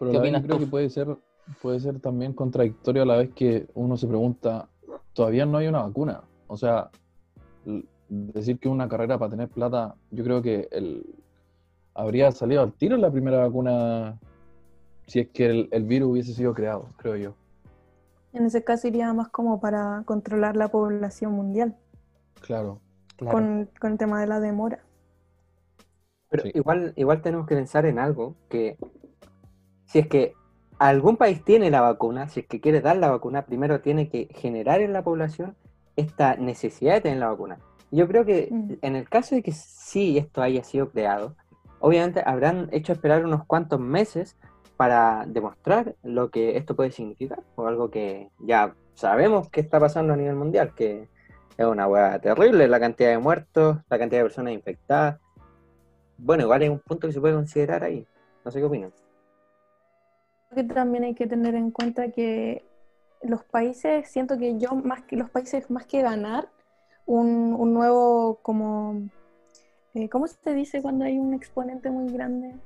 Pero 0.00 0.10
¿Qué 0.10 0.18
opinas 0.18 0.42
creo 0.42 0.56
tú? 0.56 0.64
que 0.64 0.70
puede 0.70 0.90
ser, 0.90 1.16
puede 1.60 1.80
ser 1.80 2.00
también 2.00 2.32
contradictorio 2.32 3.02
a 3.02 3.06
la 3.06 3.16
vez 3.16 3.30
que 3.34 3.66
uno 3.74 3.96
se 3.96 4.06
pregunta, 4.06 4.68
todavía 5.12 5.46
no 5.46 5.58
hay 5.58 5.66
una 5.68 5.82
vacuna. 5.82 6.22
O 6.46 6.56
sea, 6.56 6.90
decir 8.08 8.58
que 8.58 8.68
una 8.68 8.88
carrera 8.88 9.18
para 9.18 9.30
tener 9.30 9.48
plata, 9.48 9.94
yo 10.10 10.24
creo 10.24 10.42
que 10.42 10.68
el, 10.70 11.04
habría 11.94 12.30
salido 12.32 12.62
al 12.62 12.72
tiro 12.72 12.96
la 12.96 13.10
primera 13.10 13.38
vacuna 13.38 14.18
si 15.06 15.20
es 15.20 15.28
que 15.28 15.46
el, 15.46 15.68
el 15.70 15.84
virus 15.84 16.10
hubiese 16.12 16.32
sido 16.34 16.54
creado, 16.54 16.88
creo 16.96 17.16
yo. 17.16 17.34
En 18.32 18.46
ese 18.46 18.64
caso 18.64 18.88
iría 18.88 19.12
más 19.12 19.28
como 19.28 19.60
para 19.60 20.02
controlar 20.06 20.56
la 20.56 20.68
población 20.68 21.32
mundial, 21.32 21.76
Claro. 22.40 22.80
Claro. 23.16 23.32
con, 23.32 23.70
con 23.80 23.92
el 23.92 23.98
tema 23.98 24.20
de 24.20 24.26
la 24.26 24.40
demora. 24.40 24.80
Pero 26.30 26.42
Sí. 26.42 26.50
igual, 26.54 26.92
igual 26.96 27.22
tenemos 27.22 27.46
que 27.46 27.54
pensar 27.54 27.86
en 27.86 27.98
algo, 28.00 28.34
que 28.48 28.76
si 29.86 30.00
es 30.00 30.08
que 30.08 30.34
algún 30.78 31.16
país 31.16 31.44
tiene 31.44 31.70
la 31.70 31.80
vacuna, 31.80 32.28
si 32.28 32.40
es 32.40 32.46
que 32.46 32.60
quiere 32.60 32.80
dar 32.80 32.96
la 32.96 33.10
vacuna, 33.10 33.46
primero 33.46 33.80
tiene 33.80 34.08
que 34.08 34.28
generar 34.34 34.80
en 34.80 34.92
la 34.92 35.02
población 35.02 35.56
esta 35.96 36.36
necesidad 36.36 36.94
de 36.94 37.00
tener 37.02 37.18
la 37.18 37.30
vacuna. 37.30 37.58
Yo 37.90 38.08
creo 38.08 38.24
que 38.24 38.48
Mm. 38.50 38.72
en 38.82 38.96
el 38.96 39.08
caso 39.08 39.34
de 39.34 39.42
que 39.42 39.52
sí 39.52 40.18
esto 40.18 40.42
haya 40.42 40.64
sido 40.64 40.90
creado, 40.90 41.36
obviamente 41.80 42.22
habrán 42.24 42.68
hecho 42.72 42.92
esperar 42.92 43.24
unos 43.24 43.44
cuantos 43.46 43.78
meses 43.78 44.36
para 44.76 45.24
demostrar 45.26 45.94
lo 46.02 46.30
que 46.30 46.56
esto 46.56 46.74
puede 46.74 46.90
significar, 46.90 47.40
o 47.54 47.66
algo 47.66 47.90
que 47.90 48.30
ya 48.40 48.74
sabemos 48.94 49.48
que 49.48 49.60
está 49.60 49.78
pasando 49.78 50.12
a 50.12 50.16
nivel 50.16 50.34
mundial, 50.34 50.74
que 50.74 51.08
es 51.56 51.66
una 51.66 51.86
hueá 51.86 52.18
terrible, 52.18 52.66
la 52.66 52.80
cantidad 52.80 53.10
de 53.10 53.18
muertos, 53.18 53.76
la 53.88 53.98
cantidad 53.98 54.20
de 54.20 54.24
personas 54.24 54.52
infectadas. 54.52 55.20
Bueno, 56.18 56.42
igual 56.42 56.62
es 56.62 56.70
un 56.70 56.80
punto 56.80 57.06
que 57.06 57.12
se 57.12 57.20
puede 57.20 57.34
considerar 57.34 57.84
ahí. 57.84 58.04
No 58.44 58.50
sé 58.50 58.58
qué 58.58 58.64
opinan. 58.64 58.92
Que 60.54 60.64
también 60.64 61.04
hay 61.04 61.14
que 61.14 61.26
tener 61.26 61.54
en 61.54 61.70
cuenta 61.70 62.10
que 62.10 62.64
los 63.22 63.44
países, 63.44 64.08
siento 64.08 64.38
que 64.38 64.58
yo 64.58 64.74
más 64.74 65.02
que 65.02 65.16
los 65.16 65.30
países 65.30 65.70
más 65.70 65.86
que 65.86 66.02
ganar 66.02 66.48
un, 67.06 67.54
un 67.58 67.74
nuevo 67.74 68.38
como 68.42 69.08
eh, 69.94 70.08
¿cómo 70.08 70.26
se 70.26 70.54
dice 70.54 70.82
cuando 70.82 71.04
hay 71.04 71.18
un 71.20 71.34
exponente 71.34 71.88
muy 71.88 72.12
grande 72.12 72.56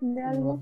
de 0.00 0.22
algo? 0.22 0.58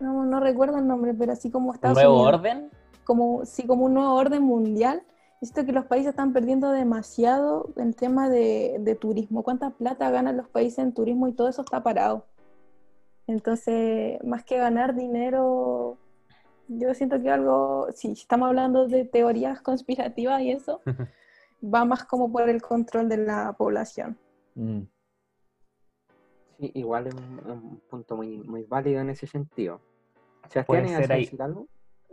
No, 0.00 0.24
no 0.24 0.40
recuerdo 0.40 0.78
el 0.78 0.86
nombre, 0.86 1.14
pero 1.14 1.32
así 1.32 1.48
como 1.50 1.68
¿Un 1.68 1.74
Estados 1.76 1.98
nuevo 1.98 2.14
Unidos, 2.14 2.34
orden? 2.34 2.70
como 3.04 3.44
sí, 3.44 3.66
como 3.66 3.84
un 3.84 3.94
nuevo 3.94 4.14
orden 4.14 4.42
mundial. 4.42 5.02
Siento 5.40 5.64
que 5.64 5.72
los 5.72 5.84
países 5.84 6.10
están 6.10 6.32
perdiendo 6.32 6.72
demasiado 6.72 7.70
en 7.76 7.92
tema 7.92 8.28
de, 8.28 8.78
de 8.80 8.94
turismo. 8.96 9.42
¿Cuánta 9.44 9.70
plata 9.70 10.10
ganan 10.10 10.36
los 10.38 10.48
países 10.48 10.78
en 10.78 10.92
turismo 10.92 11.28
y 11.28 11.32
todo 11.32 11.48
eso 11.48 11.62
está 11.62 11.82
parado? 11.82 12.26
Entonces, 13.26 14.22
más 14.24 14.44
que 14.44 14.58
ganar 14.58 14.94
dinero, 14.94 15.96
yo 16.68 16.94
siento 16.94 17.20
que 17.22 17.30
algo, 17.30 17.88
si 17.94 18.12
estamos 18.12 18.48
hablando 18.48 18.86
de 18.86 19.04
teorías 19.04 19.60
conspirativas 19.62 20.42
y 20.42 20.50
eso, 20.52 20.82
va 21.62 21.84
más 21.84 22.04
como 22.04 22.30
por 22.30 22.48
el 22.48 22.60
control 22.60 23.08
de 23.08 23.18
la 23.18 23.52
población. 23.56 24.18
Mm. 24.54 24.82
Sí, 26.58 26.70
igual 26.74 27.06
es 27.08 27.14
un, 27.14 27.50
un 27.50 27.80
punto 27.90 28.16
muy, 28.16 28.38
muy 28.38 28.62
válido 28.64 29.00
en 29.00 29.10
ese 29.10 29.26
sentido. 29.26 29.80
Sebastián, 30.48 30.64
Puede 30.66 30.88
¿ibas 30.90 31.02
ser 31.02 31.12
a 31.12 31.14
ahí. 31.14 31.24
decir 31.24 31.42
algo? 31.42 31.66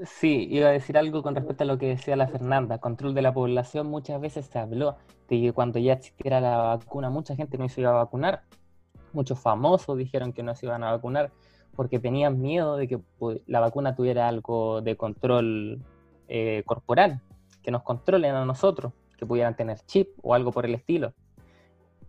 Sí, 0.04 0.48
iba 0.50 0.70
a 0.70 0.72
decir 0.72 0.98
algo 0.98 1.22
con 1.22 1.36
respecto 1.36 1.64
a 1.64 1.68
lo 1.68 1.78
que 1.78 1.88
decía 1.90 2.16
la 2.16 2.28
Fernanda. 2.28 2.80
Control 2.80 3.14
de 3.14 3.22
la 3.22 3.34
población, 3.34 3.88
muchas 3.88 4.20
veces 4.20 4.48
se 4.48 4.58
habló 4.58 4.96
de 5.28 5.42
que 5.42 5.54
cuando 5.54 5.78
ya 5.78 5.94
existiera 5.94 6.42
la 6.42 6.58
vacuna, 6.58 7.10
mucha 7.12 7.36
gente 7.36 7.58
no 7.58 7.70
se 7.70 7.82
iba 7.82 7.92
a 7.92 8.04
vacunar. 8.04 8.44
Muchos 9.14 9.40
famosos 9.40 9.98
dijeron 9.98 10.34
que 10.34 10.44
no 10.44 10.56
se 10.56 10.66
iban 10.66 10.84
a 10.84 10.92
vacunar 10.92 11.32
porque 11.76 12.00
tenían 12.00 12.42
miedo 12.42 12.76
de 12.78 12.88
que 12.88 13.00
pu- 13.20 13.42
la 13.48 13.60
vacuna 13.60 13.96
tuviera 13.96 14.28
algo 14.28 14.82
de 14.82 14.96
control 14.98 15.82
eh, 16.28 16.64
corporal, 16.66 17.22
que 17.64 17.72
nos 17.72 17.84
controlen 17.84 18.36
a 18.36 18.46
nosotros, 18.46 18.94
que 19.18 19.26
pudieran 19.26 19.56
tener 19.56 19.80
chip 19.86 20.10
o 20.22 20.34
algo 20.34 20.52
por 20.52 20.66
el 20.66 20.76
estilo. 20.76 21.14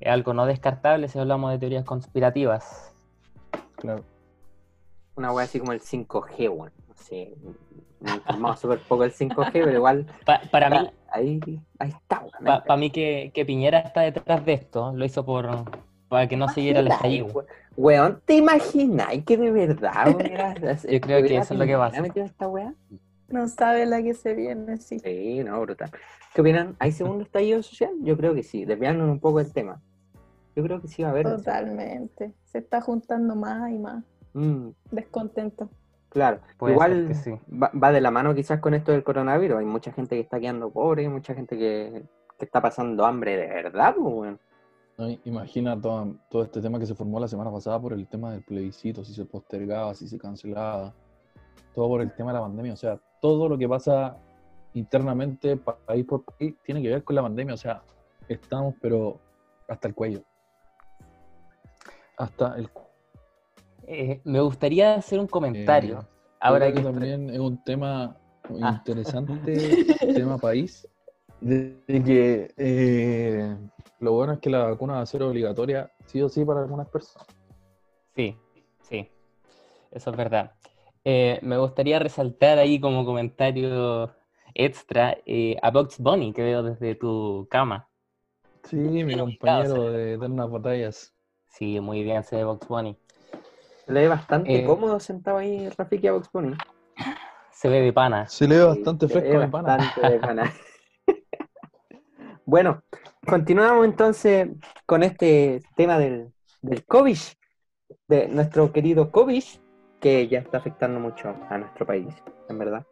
Es 0.00 0.10
algo 0.10 0.32
no 0.34 0.46
descartable 0.46 1.08
si 1.08 1.18
hablamos 1.18 1.50
de 1.52 1.58
teorías 1.58 1.84
conspirativas. 1.84 2.92
Claro. 3.76 4.02
Una 5.16 5.32
wea 5.32 5.44
así 5.44 5.58
como 5.60 5.72
el 5.72 5.80
5G, 5.80 6.48
weón. 6.50 6.72
No 6.88 6.94
sé, 6.96 7.34
me 8.00 8.56
súper 8.56 8.80
poco 8.80 9.02
del 9.02 9.12
5G, 9.12 9.50
pero 9.52 9.72
igual 9.72 10.06
Pa- 10.24 10.40
para 10.50 10.70
mí, 10.70 10.90
Ahí, 11.14 11.38
está, 11.38 11.50
ahí 11.78 11.90
está. 11.90 12.64
Para 12.64 12.76
mí 12.78 12.90
que, 12.90 13.30
que 13.34 13.44
Piñera 13.44 13.80
está 13.80 14.00
detrás 14.00 14.44
de 14.46 14.54
esto, 14.54 14.92
lo 14.94 15.04
hizo 15.04 15.24
por 15.26 15.46
para 16.12 16.28
que 16.28 16.36
no 16.36 16.46
se 16.48 16.60
diera 16.60 16.80
el 16.80 16.88
estallido. 16.88 17.26
we- 17.28 17.44
Weón, 17.74 18.20
¿te 18.26 18.34
imagináis 18.34 19.24
que 19.24 19.38
de 19.38 19.50
verdad 19.50 19.92
hubiera- 20.14 20.52
Yo 20.54 21.00
creo 21.00 21.22
que 21.22 21.36
eso 21.38 21.54
es 21.54 21.58
lo 21.58 21.64
que 21.64 21.74
va 21.74 21.86
a 21.86 21.88
hubiera 21.88 22.00
hacer. 22.00 22.02
metido 22.02 22.26
esta 22.26 22.48
weá? 22.48 22.74
No 23.28 23.48
sabe 23.48 23.86
la 23.86 24.02
que 24.02 24.12
se 24.12 24.34
viene, 24.34 24.76
sí. 24.76 24.98
Sí, 24.98 25.42
no, 25.42 25.58
brutal. 25.62 25.90
¿Qué 26.34 26.42
opinan? 26.42 26.76
¿Hay 26.78 26.92
segundo 26.92 27.24
estallido 27.24 27.62
social? 27.62 27.90
Yo 28.02 28.14
creo 28.18 28.34
que 28.34 28.42
sí, 28.42 28.66
desviándonos 28.66 29.10
un 29.10 29.20
poco 29.20 29.38
del 29.38 29.50
tema. 29.54 29.80
Yo 30.54 30.62
creo 30.62 30.82
que 30.82 30.88
sí 30.88 31.02
va 31.02 31.08
a 31.08 31.12
haber. 31.12 31.24
Totalmente. 31.24 32.34
Se 32.44 32.58
está 32.58 32.82
juntando 32.82 33.34
más 33.34 33.70
y 33.70 33.78
más. 33.78 34.04
Mm, 34.34 34.68
Descontento. 34.90 35.70
claro. 36.10 36.40
Puede 36.58 36.74
Igual 36.74 36.92
ser 36.92 37.08
que 37.08 37.14
sí. 37.14 37.30
va, 37.50 37.70
va 37.82 37.90
de 37.90 38.02
la 38.02 38.10
mano 38.10 38.34
quizás 38.34 38.60
con 38.60 38.74
esto 38.74 38.92
del 38.92 39.02
coronavirus. 39.02 39.58
Hay 39.60 39.64
mucha 39.64 39.92
gente 39.92 40.14
que 40.16 40.20
está 40.20 40.38
quedando 40.38 40.70
pobre, 40.70 41.08
mucha 41.08 41.34
gente 41.34 41.56
que, 41.56 42.02
que 42.38 42.44
está 42.44 42.60
pasando 42.60 43.06
hambre 43.06 43.38
de 43.38 43.46
verdad, 43.46 43.94
pues, 43.94 44.14
weón. 44.14 44.38
Imagina 45.24 45.80
todo, 45.80 46.16
todo 46.28 46.42
este 46.44 46.60
tema 46.60 46.78
que 46.78 46.86
se 46.86 46.94
formó 46.94 47.18
la 47.18 47.26
semana 47.26 47.50
pasada 47.50 47.80
por 47.80 47.92
el 47.92 48.06
tema 48.06 48.30
del 48.32 48.42
plebiscito, 48.42 49.04
si 49.04 49.14
se 49.14 49.24
postergaba, 49.24 49.94
si 49.94 50.06
se 50.06 50.18
cancelaba, 50.18 50.94
todo 51.74 51.88
por 51.88 52.02
el 52.02 52.14
tema 52.14 52.30
de 52.32 52.38
la 52.38 52.44
pandemia. 52.44 52.72
O 52.74 52.76
sea, 52.76 53.00
todo 53.20 53.48
lo 53.48 53.56
que 53.58 53.68
pasa 53.68 54.16
internamente, 54.74 55.56
pa- 55.56 55.76
país 55.78 56.04
por 56.04 56.24
país, 56.24 56.54
tiene 56.64 56.82
que 56.82 56.88
ver 56.88 57.02
con 57.04 57.16
la 57.16 57.22
pandemia. 57.22 57.54
O 57.54 57.58
sea, 57.58 57.82
estamos, 58.28 58.74
pero 58.80 59.18
hasta 59.66 59.88
el 59.88 59.94
cuello. 59.94 60.22
Hasta 62.16 62.54
el 62.56 62.68
Eh, 63.86 64.20
me 64.24 64.40
gustaría 64.40 64.94
hacer 64.94 65.18
un 65.18 65.26
comentario. 65.26 66.00
Eh, 66.00 66.06
Ahora 66.40 66.66
que 66.68 66.74
que 66.74 66.82
también 66.82 67.30
es 67.30 67.38
un 67.38 67.62
tema 67.64 68.16
Ah. 68.60 68.74
interesante, 68.78 69.86
tema 70.14 70.36
país, 70.38 70.86
de, 71.40 71.80
de 71.86 72.02
que 72.04 72.54
eh, 72.56 73.56
lo 74.02 74.12
bueno 74.12 74.32
es 74.34 74.40
que 74.40 74.50
la 74.50 74.64
vacuna 74.64 74.94
va 74.94 75.00
a 75.02 75.06
ser 75.06 75.22
obligatoria 75.22 75.90
sí 76.06 76.20
o 76.20 76.28
sí 76.28 76.44
para 76.44 76.60
algunas 76.60 76.88
personas. 76.88 77.26
Sí, 78.14 78.36
sí, 78.82 79.08
eso 79.92 80.10
es 80.10 80.16
verdad. 80.16 80.52
Eh, 81.04 81.38
me 81.42 81.56
gustaría 81.56 81.98
resaltar 81.98 82.58
ahí 82.58 82.80
como 82.80 83.04
comentario 83.04 84.10
extra 84.54 85.16
eh, 85.24 85.56
a 85.62 85.70
Box 85.70 85.98
Bunny 85.98 86.32
que 86.32 86.42
veo 86.42 86.62
desde 86.64 86.96
tu 86.96 87.46
cama. 87.50 87.88
Sí, 88.64 88.76
mi 88.76 89.16
compañero 89.16 89.90
de 89.92 90.14
Eternas 90.14 90.50
Batallas. 90.50 91.14
Sí, 91.48 91.78
muy 91.80 92.02
bien 92.02 92.24
se 92.24 92.36
ve 92.36 92.44
Box 92.44 92.66
Bunny. 92.68 92.96
Se 93.86 93.92
le 93.92 94.00
ve 94.00 94.08
bastante 94.08 94.58
Eh. 94.60 94.64
cómodo 94.64 94.98
sentado 95.00 95.38
ahí 95.38 95.68
Rafiki 95.70 96.08
a 96.08 96.12
Box 96.12 96.28
Bunny. 96.32 96.54
Se 97.52 97.68
ve 97.68 97.80
de 97.80 97.92
pana. 97.92 98.26
Se 98.28 98.48
le 98.48 98.58
ve 98.58 98.64
bastante 98.64 99.06
se 99.08 99.14
ve 99.14 99.20
fresco 99.20 99.38
de 99.40 99.48
pana. 99.48 99.76
bastante 99.76 100.10
de 100.10 100.18
pana. 100.18 100.52
bueno, 102.44 102.82
continuamos 103.26 103.84
entonces 103.84 104.48
con 104.86 105.02
este 105.02 105.62
tema 105.76 105.98
del, 105.98 106.32
del 106.60 106.84
COVID, 106.84 107.16
de 108.08 108.28
nuestro 108.28 108.72
querido 108.72 109.10
COVID, 109.10 109.42
que 110.00 110.28
ya 110.28 110.40
está 110.40 110.58
afectando 110.58 110.98
mucho 110.98 111.34
a 111.48 111.58
nuestro 111.58 111.86
país, 111.86 112.12
en 112.48 112.58
verdad. 112.58 112.84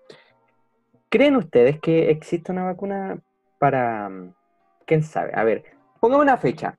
¿Creen 1.09 1.37
ustedes 1.37 1.81
que 1.81 2.11
existe 2.11 2.53
una 2.53 2.65
vacuna 2.65 3.21
para... 3.59 4.09
mm, 4.09 4.35
¿Quién 4.87 5.03
sabe? 5.03 5.33
A 5.35 5.45
ver, 5.45 5.65
pongamos 6.01 6.23
una 6.25 6.37
fecha. 6.37 6.79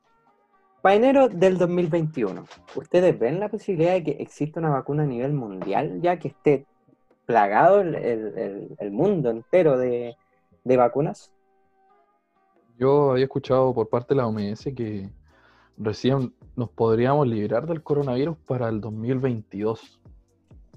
Para 0.82 0.96
enero 0.96 1.30
del 1.30 1.58
2021, 1.58 2.46
¿ustedes 2.75 3.18
ven 3.20 3.40
la 3.40 3.50
posibilidad 3.50 3.94
de 3.94 4.04
que 4.04 4.12
exista 4.20 4.60
una 4.60 4.70
vacuna 4.70 5.04
a 5.04 5.06
nivel 5.06 5.32
mundial, 5.34 6.01
ya 6.01 6.18
que 6.18 6.30
esté 6.30 6.66
plagado 7.25 7.82
el, 7.82 7.94
el- 7.96 8.75
el- 8.80 8.92
mundo 8.92 9.30
entero 9.30 9.78
de, 9.78 10.16
de 10.63 10.78
vacunas? 10.78 11.32
Yo 12.82 13.12
había 13.12 13.26
escuchado 13.26 13.76
por 13.76 13.90
parte 13.90 14.16
de 14.16 14.22
la 14.22 14.26
OMS 14.26 14.64
que 14.76 15.08
recién 15.78 16.34
nos 16.56 16.72
podríamos 16.72 17.28
liberar 17.28 17.68
del 17.68 17.84
coronavirus 17.84 18.36
para 18.48 18.70
el 18.70 18.82
2022. 18.82 20.00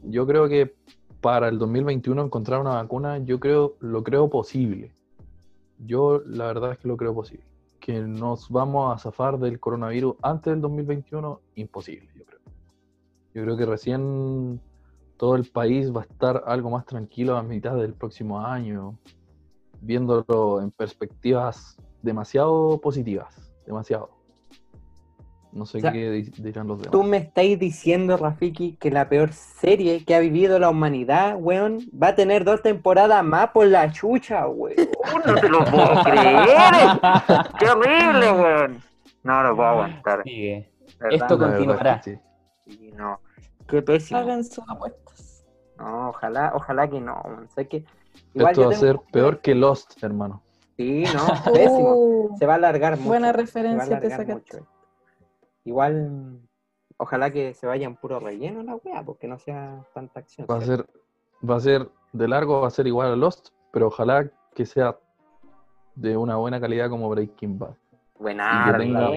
Yo 0.03 0.27
creo 0.27 0.47
que 0.47 0.75
para 1.23 1.49
el 1.49 1.59
2021 1.59 2.25
encontrar 2.25 2.61
una 2.61 2.75
vacuna, 2.75 3.17
yo 3.21 3.41
creo, 3.41 3.77
lo 3.81 4.05
creo 4.05 4.29
posible. 4.29 4.93
Yo 5.79 6.21
la 6.27 6.45
verdad 6.45 6.73
es 6.73 6.79
que 6.79 6.89
lo 6.89 6.99
creo 6.99 7.15
posible. 7.15 7.47
Que 7.81 7.99
nos 8.01 8.51
vamos 8.51 8.95
a 8.95 8.99
zafar 8.99 9.39
del 9.39 9.59
coronavirus 9.59 10.17
antes 10.21 10.53
del 10.53 10.61
2021, 10.61 11.41
imposible, 11.55 12.11
yo 12.15 12.25
creo. 12.27 12.41
Yo 13.33 13.43
creo 13.45 13.57
que 13.57 13.65
recién 13.65 14.61
todo 15.17 15.37
el 15.37 15.47
país 15.47 15.91
va 15.91 16.03
a 16.03 16.05
estar 16.05 16.45
algo 16.47 16.69
más 16.69 16.85
tranquilo 16.85 17.39
a 17.39 17.43
mitad 17.43 17.77
del 17.77 17.95
próximo 17.95 18.45
año, 18.45 18.99
viéndolo 19.81 20.61
en 20.61 20.71
perspectivas 20.71 21.79
demasiado 22.05 22.81
positivas, 22.81 23.53
demasiado. 23.67 24.11
No 25.53 25.67
sé 25.67 25.79
O 25.79 25.81
sea, 25.83 25.93
qué 25.93 26.11
di- 26.11 26.23
dirán 26.43 26.67
los 26.67 26.79
demás. 26.79 26.91
Tú 26.91 27.05
me 27.05 27.17
estáis 27.19 27.57
diciendo, 27.61 28.17
Rafiki, 28.17 28.77
que 28.77 28.91
la 28.91 29.09
peor 29.09 29.33
serie 29.33 30.05
que 30.05 30.17
ha 30.17 30.19
vivido 30.19 30.59
la 30.59 30.69
humanidad, 30.69 31.37
weón, 31.39 31.79
va 32.01 32.09
a 32.09 32.15
tener 32.17 32.45
dos 32.45 32.61
temporadas 32.61 33.23
más 33.23 33.51
por 33.51 33.67
la 33.69 33.91
chucha, 33.93 34.49
weón. 34.49 34.75
No 35.25 35.35
te 35.35 35.49
lo 35.49 35.65
puedo 35.65 35.95
creer. 36.05 36.41
¡Qué 37.59 37.67
horrible, 37.69 38.33
weón! 38.33 38.83
No 39.23 39.43
lo 39.45 39.55
puedo 39.55 39.69
aguantar. 39.69 40.23
Sigue. 40.25 40.71
¿verdad? 40.99 41.17
Esto 41.23 41.39
continuará. 41.39 42.03
sí. 42.03 42.19
Sí, 42.67 42.91
no. 42.97 43.21
Qué 43.69 43.81
pésimo. 43.81 44.19
Hagan 44.21 44.43
sus 44.45 44.65
apuestas. 44.69 45.45
No, 45.79 46.09
ojalá, 46.11 46.53
ojalá 46.57 46.89
que 46.91 47.01
no. 47.01 47.21
weón. 47.25 47.49
Sé 47.55 47.69
que 47.69 47.85
igual 48.35 48.51
Esto 48.51 48.63
yo 48.63 48.69
va 48.71 48.75
a 48.75 48.79
tengo- 48.81 48.87
ser 48.93 49.13
peor 49.13 49.41
que 49.41 49.55
Lost, 49.55 50.03
hermano. 50.03 50.43
Sí, 50.77 51.05
no, 51.15 51.53
pésimo. 51.53 51.95
Uh, 51.95 52.37
Se 52.39 52.47
va 52.47 52.55
a 52.55 52.57
alargar 52.57 52.97
mucho. 52.97 53.09
buena 53.09 53.33
referencia 53.33 54.01
te 54.01 54.11
sacaste. 54.11 54.63
Igual, 55.65 56.41
ojalá 56.97 57.31
que 57.31 57.55
se 57.55 57.67
vayan 57.67 57.97
puro 57.97 58.21
relleno 58.21 58.63
la 58.63 58.77
wea, 58.77 59.03
porque 59.05 59.27
no 59.29 59.39
sea 59.39 59.85
tanta 59.95 60.21
acción. 60.21 60.47
Va 60.51 60.57
a 60.59 60.61
ser, 60.61 60.87
va 61.49 61.57
a 61.57 61.61
ser 61.61 61.89
de 62.13 62.29
largo, 62.29 62.61
va 62.61 62.69
a 62.69 62.71
ser 62.71 62.87
igual 62.87 63.13
a 63.13 63.17
Lost, 63.17 63.49
pero 63.73 63.87
ojalá 63.89 64.31
que 64.55 64.67
sea 64.67 64.97
de 65.95 66.17
una 66.17 66.37
buena 66.37 66.61
calidad 66.61 66.91
como 66.91 67.09
Breaking 67.09 67.59
Bad. 67.59 67.75
Buenarda, 68.19 69.09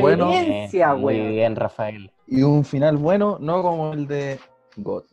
bueno. 0.00 0.26
referencia, 0.30 0.92
Eh, 0.92 0.96
Muy 0.96 1.20
bien, 1.28 1.56
Rafael. 1.56 2.12
Y 2.26 2.42
un 2.42 2.64
final 2.64 2.96
bueno, 2.96 3.38
no 3.40 3.62
como 3.62 3.92
el 3.92 4.06
de 4.06 4.38
God. 4.76 5.04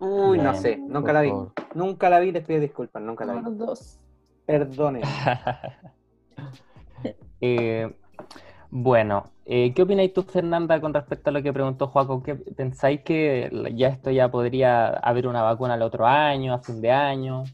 Uy, 0.00 0.38
no 0.38 0.54
sé, 0.54 0.76
nunca 0.76 1.00
por 1.00 1.12
la 1.14 1.20
vi. 1.22 1.28
favor. 1.30 1.52
Nunca 1.74 2.08
la 2.10 2.20
vi, 2.20 2.32
les 2.32 2.44
pido 2.44 2.60
disculpas, 2.60 3.02
nunca 3.02 3.24
la 3.24 3.34
vi. 3.34 3.42
Los 3.42 3.58
dos. 3.58 4.00
Perdonen. 4.48 5.02
Eh, 7.40 7.88
bueno, 8.68 9.22
eh, 9.46 9.72
¿qué 9.72 9.82
opináis 9.82 10.12
tú, 10.12 10.24
Fernanda, 10.24 10.80
con 10.80 10.92
respecto 10.92 11.30
a 11.30 11.32
lo 11.32 11.40
que 11.40 11.52
preguntó 11.52 11.86
Joaco? 11.86 12.20
¿Qué, 12.22 12.34
¿Pensáis 12.34 13.02
que 13.02 13.48
ya 13.76 13.88
esto 13.88 14.10
ya 14.10 14.28
podría 14.28 14.88
haber 14.88 15.28
una 15.28 15.42
vacuna 15.42 15.76
el 15.76 15.82
otro 15.82 16.04
año, 16.04 16.52
a 16.52 16.58
fin 16.58 16.80
de 16.82 16.90
año? 16.90 17.44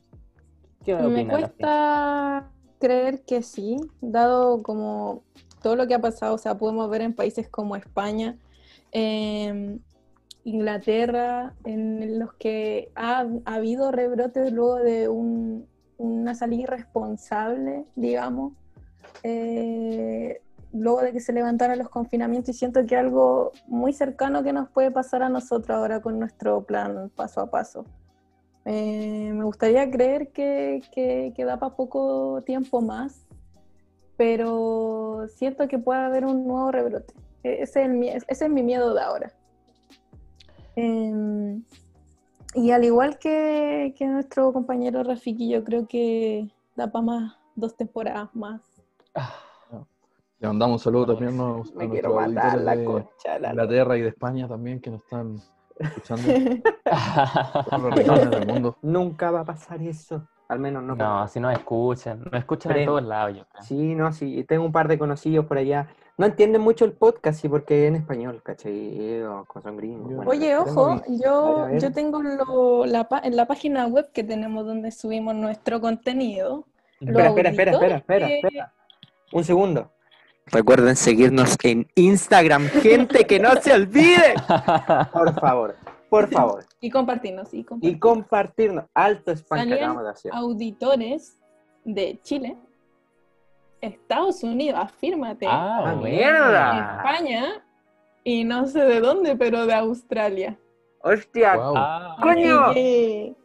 ¿Qué 0.87 0.95
Me 0.95 1.29
cuesta 1.29 2.49
creer 2.81 3.23
que 3.25 3.43
sí, 3.43 3.77
dado 4.01 4.63
como 4.63 5.23
todo 5.63 5.77
lo 5.77 5.87
que 5.87 5.95
ha 5.95 6.01
pasado, 6.01 6.35
o 6.35 6.39
sea, 6.39 6.57
podemos 6.57 6.89
ver 6.89 7.03
en 7.03 7.13
países 7.15 7.47
como 7.51 7.77
España, 7.77 8.37
Inglaterra, 10.45 11.53
en 11.65 12.19
los 12.19 12.33
que 12.35 12.91
ha, 12.95 13.27
ha 13.45 13.55
habido 13.55 13.93
rebrotes 13.93 14.53
luego 14.53 14.77
de 14.77 15.09
un- 15.09 15.67
una 16.05 16.35
salida 16.35 16.63
irresponsable, 16.63 17.85
digamos, 17.97 18.53
eh, 19.23 20.41
luego 20.73 21.01
de 21.03 21.13
que 21.13 21.21
se 21.21 21.33
levantaran 21.33 21.79
los 21.79 21.89
confinamientos, 21.89 22.55
y 22.55 22.59
siento 22.59 22.85
que 22.85 22.97
algo 22.97 23.53
muy 23.67 23.93
cercano 23.93 24.43
que 24.43 24.53
nos 24.53 24.69
puede 24.69 24.91
pasar 24.91 25.23
a 25.23 25.29
nosotros 25.29 25.77
ahora 25.77 26.01
con 26.01 26.19
nuestro 26.19 26.65
plan 26.65 27.11
paso 27.15 27.41
a 27.41 27.51
paso. 27.51 27.85
Eh, 28.65 29.31
me 29.33 29.45
gustaría 29.45 29.91
creer 29.91 30.33
que, 30.33 30.83
que, 30.93 31.45
da 31.45 31.59
para 31.59 31.77
poco 31.77 32.43
tiempo 32.45 32.81
más, 32.81 33.27
pero 34.17 35.27
siento 35.29 35.69
que 35.69 35.79
puede 35.79 36.01
haber 36.01 36.25
un 36.25 36.47
nuevo 36.47 36.73
rebrote. 36.73 37.15
E- 37.43 37.63
Ese 37.63 37.83
es, 37.83 37.89
el 37.89 38.03
ese 38.05 38.45
es 38.47 38.51
mi 38.51 38.63
miedo 38.63 38.95
de 38.95 39.01
ahora. 39.03 39.33
Em, 40.77 41.63
y 42.55 42.71
al 42.71 42.85
igual 42.85 43.19
que, 43.19 43.95
que 43.97 44.07
nuestro 44.07 44.53
compañero 44.53 45.03
Rafiki, 45.03 45.49
yo 45.51 45.65
creo 45.65 45.87
que 45.87 46.49
da 46.77 46.91
para 46.91 47.05
más, 47.05 47.37
dos 47.55 47.77
temporadas 47.77 48.29
más. 48.35 48.61
Ah, 49.15 49.33
Le 50.39 50.49
mandamos 50.49 50.81
un 50.81 50.85
saludo 50.85 51.07
también 51.15 51.35
a, 51.35 51.37
nos- 51.37 51.71
a 51.73 51.75
Me 51.77 51.91
quiero 51.91 52.15
matar 52.15 52.59
la 52.61 52.77
de 52.77 52.85
concha. 52.85 53.35
de 53.35 53.41
La 53.41 53.51
Inglaterra 53.51 53.97
y 53.97 54.03
de 54.03 54.09
España 54.09 54.49
también 54.49 54.81
que 54.81 54.91
nos 54.91 55.03
están 55.03 55.37
escuchando 55.79 56.29
en 57.71 58.31
del 58.31 58.47
mundo. 58.47 58.77
Nunca 58.83 59.31
va 59.31 59.41
a 59.41 59.45
pasar 59.45 59.83
eso. 59.83 60.27
Al 60.49 60.59
menos 60.59 60.83
no. 60.83 60.95
No, 60.95 61.27
si 61.29 61.41
no 61.41 61.51
escuchan, 61.51 62.23
no 62.31 62.37
escuchan 62.39 62.73
en 62.73 62.77
Creo. 62.77 62.87
todos 62.91 63.03
lados, 63.05 63.37
yo 63.39 63.45
creo. 63.47 63.63
Sí, 63.63 63.95
no, 63.95 64.13
sí. 64.13 64.45
Tengo 64.45 64.65
un 64.65 64.73
par 64.73 64.89
de 64.89 64.99
conocidos 64.99 65.47
por 65.47 65.57
allá. 65.57 65.89
No 66.17 66.27
entienden 66.27 66.61
mucho 66.63 66.85
el 66.85 66.93
podcast, 66.93 67.41
sí, 67.41 67.49
porque 67.49 67.85
es 67.85 67.89
en 67.89 67.97
español, 67.97 68.41
¿cachai? 68.45 69.21
O 69.23 69.45
son 69.63 69.77
gringos. 69.77 70.11
Yo- 70.11 70.17
bueno. 70.17 70.31
Oye, 70.31 70.57
tengo 70.65 70.83
ojo, 70.83 71.03
yo, 71.09 71.69
yo 71.77 71.93
tengo 71.93 72.23
lo- 72.23 72.87
la, 72.87 73.09
pa- 73.09 73.21
en 73.25 73.35
la 73.37 73.47
página 73.47 73.87
web 73.87 74.11
que 74.13 74.23
tenemos 74.23 74.65
donde 74.65 74.93
subimos 74.93 75.35
nuestro 75.35 75.81
contenido, 75.81 76.67
Espera, 77.01 77.29
espera, 77.29 77.51
espera, 77.51 77.73
espera, 77.73 77.97
espera, 77.97 78.29
espera. 78.29 78.73
Un 79.33 79.45
segundo. 79.45 79.91
Recuerden 80.47 80.95
seguirnos 80.95 81.57
en 81.65 81.89
Instagram, 81.97 82.67
gente 82.69 83.27
que 83.27 83.41
no 83.41 83.57
se 83.61 83.73
olvide. 83.73 84.35
Por 85.13 85.35
favor, 85.41 85.75
por 86.11 86.31
favor. 86.31 86.65
Y 86.81 86.91
compartirnos. 86.91 87.53
Y 87.53 87.59
Y 87.61 87.65
compartirnos. 87.65 88.01
compartirnos. 88.01 88.85
Alto 88.95 89.33
hacer. 90.11 90.31
auditores 90.33 91.37
de 91.85 92.21
Chile, 92.23 92.57
Estados 93.85 94.43
Unidos, 94.43 94.79
afírmate, 94.83 95.47
Ah, 95.49 95.85
Ah, 95.87 95.95
mierda. 95.97 96.97
España 96.99 97.65
y 98.25 98.45
no 98.45 98.67
sé 98.67 98.81
de 98.81 99.01
dónde, 99.01 99.37
pero 99.37 99.67
de 99.67 99.75
Australia. 99.75 100.59
¡Hostia! 101.03 101.57
Wow. 101.57 101.75
Ah, 101.77 102.17
¡Coño! 102.23 102.61
Así 102.67 102.75
que, 102.75 103.37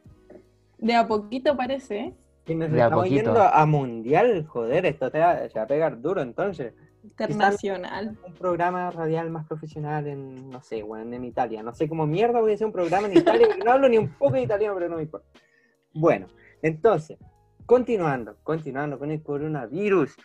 de 0.77 0.95
a 0.95 1.07
poquito 1.07 1.55
parece. 1.57 1.99
¿eh? 1.99 2.13
Y 2.47 2.55
nos 2.55 2.71
De 2.71 2.81
a 2.81 2.85
estamos 2.85 3.03
poquito. 3.05 3.23
yendo 3.25 3.41
a 3.43 3.65
mundial, 3.65 4.45
joder, 4.47 4.85
esto 4.85 5.11
te 5.11 5.19
va, 5.19 5.47
se 5.49 5.59
va 5.59 5.63
a 5.65 5.67
pegar 5.67 6.01
duro 6.01 6.21
entonces. 6.21 6.73
Internacional. 7.03 8.17
Un 8.25 8.33
programa 8.33 8.89
radial 8.91 9.29
más 9.29 9.45
profesional 9.45 10.07
en, 10.07 10.49
no 10.49 10.61
sé, 10.61 10.81
bueno, 10.83 11.15
en 11.15 11.23
Italia. 11.25 11.61
No 11.63 11.73
sé 11.73 11.87
cómo 11.87 12.05
mierda 12.07 12.39
voy 12.39 12.51
a 12.51 12.55
hacer 12.55 12.65
un 12.67 12.73
programa 12.73 13.07
en 13.07 13.17
Italia, 13.17 13.47
no 13.63 13.71
hablo 13.71 13.87
ni 13.89 13.97
un 13.97 14.09
poco 14.09 14.33
de 14.33 14.43
italiano, 14.43 14.73
pero 14.75 14.89
no 14.89 14.95
me 14.97 15.03
importa. 15.03 15.27
Bueno, 15.93 16.27
entonces, 16.61 17.17
continuando, 17.69 18.35
continuando 18.41 18.97
con 18.97 19.11
el 19.11 19.21
coronavirus. 19.21 20.15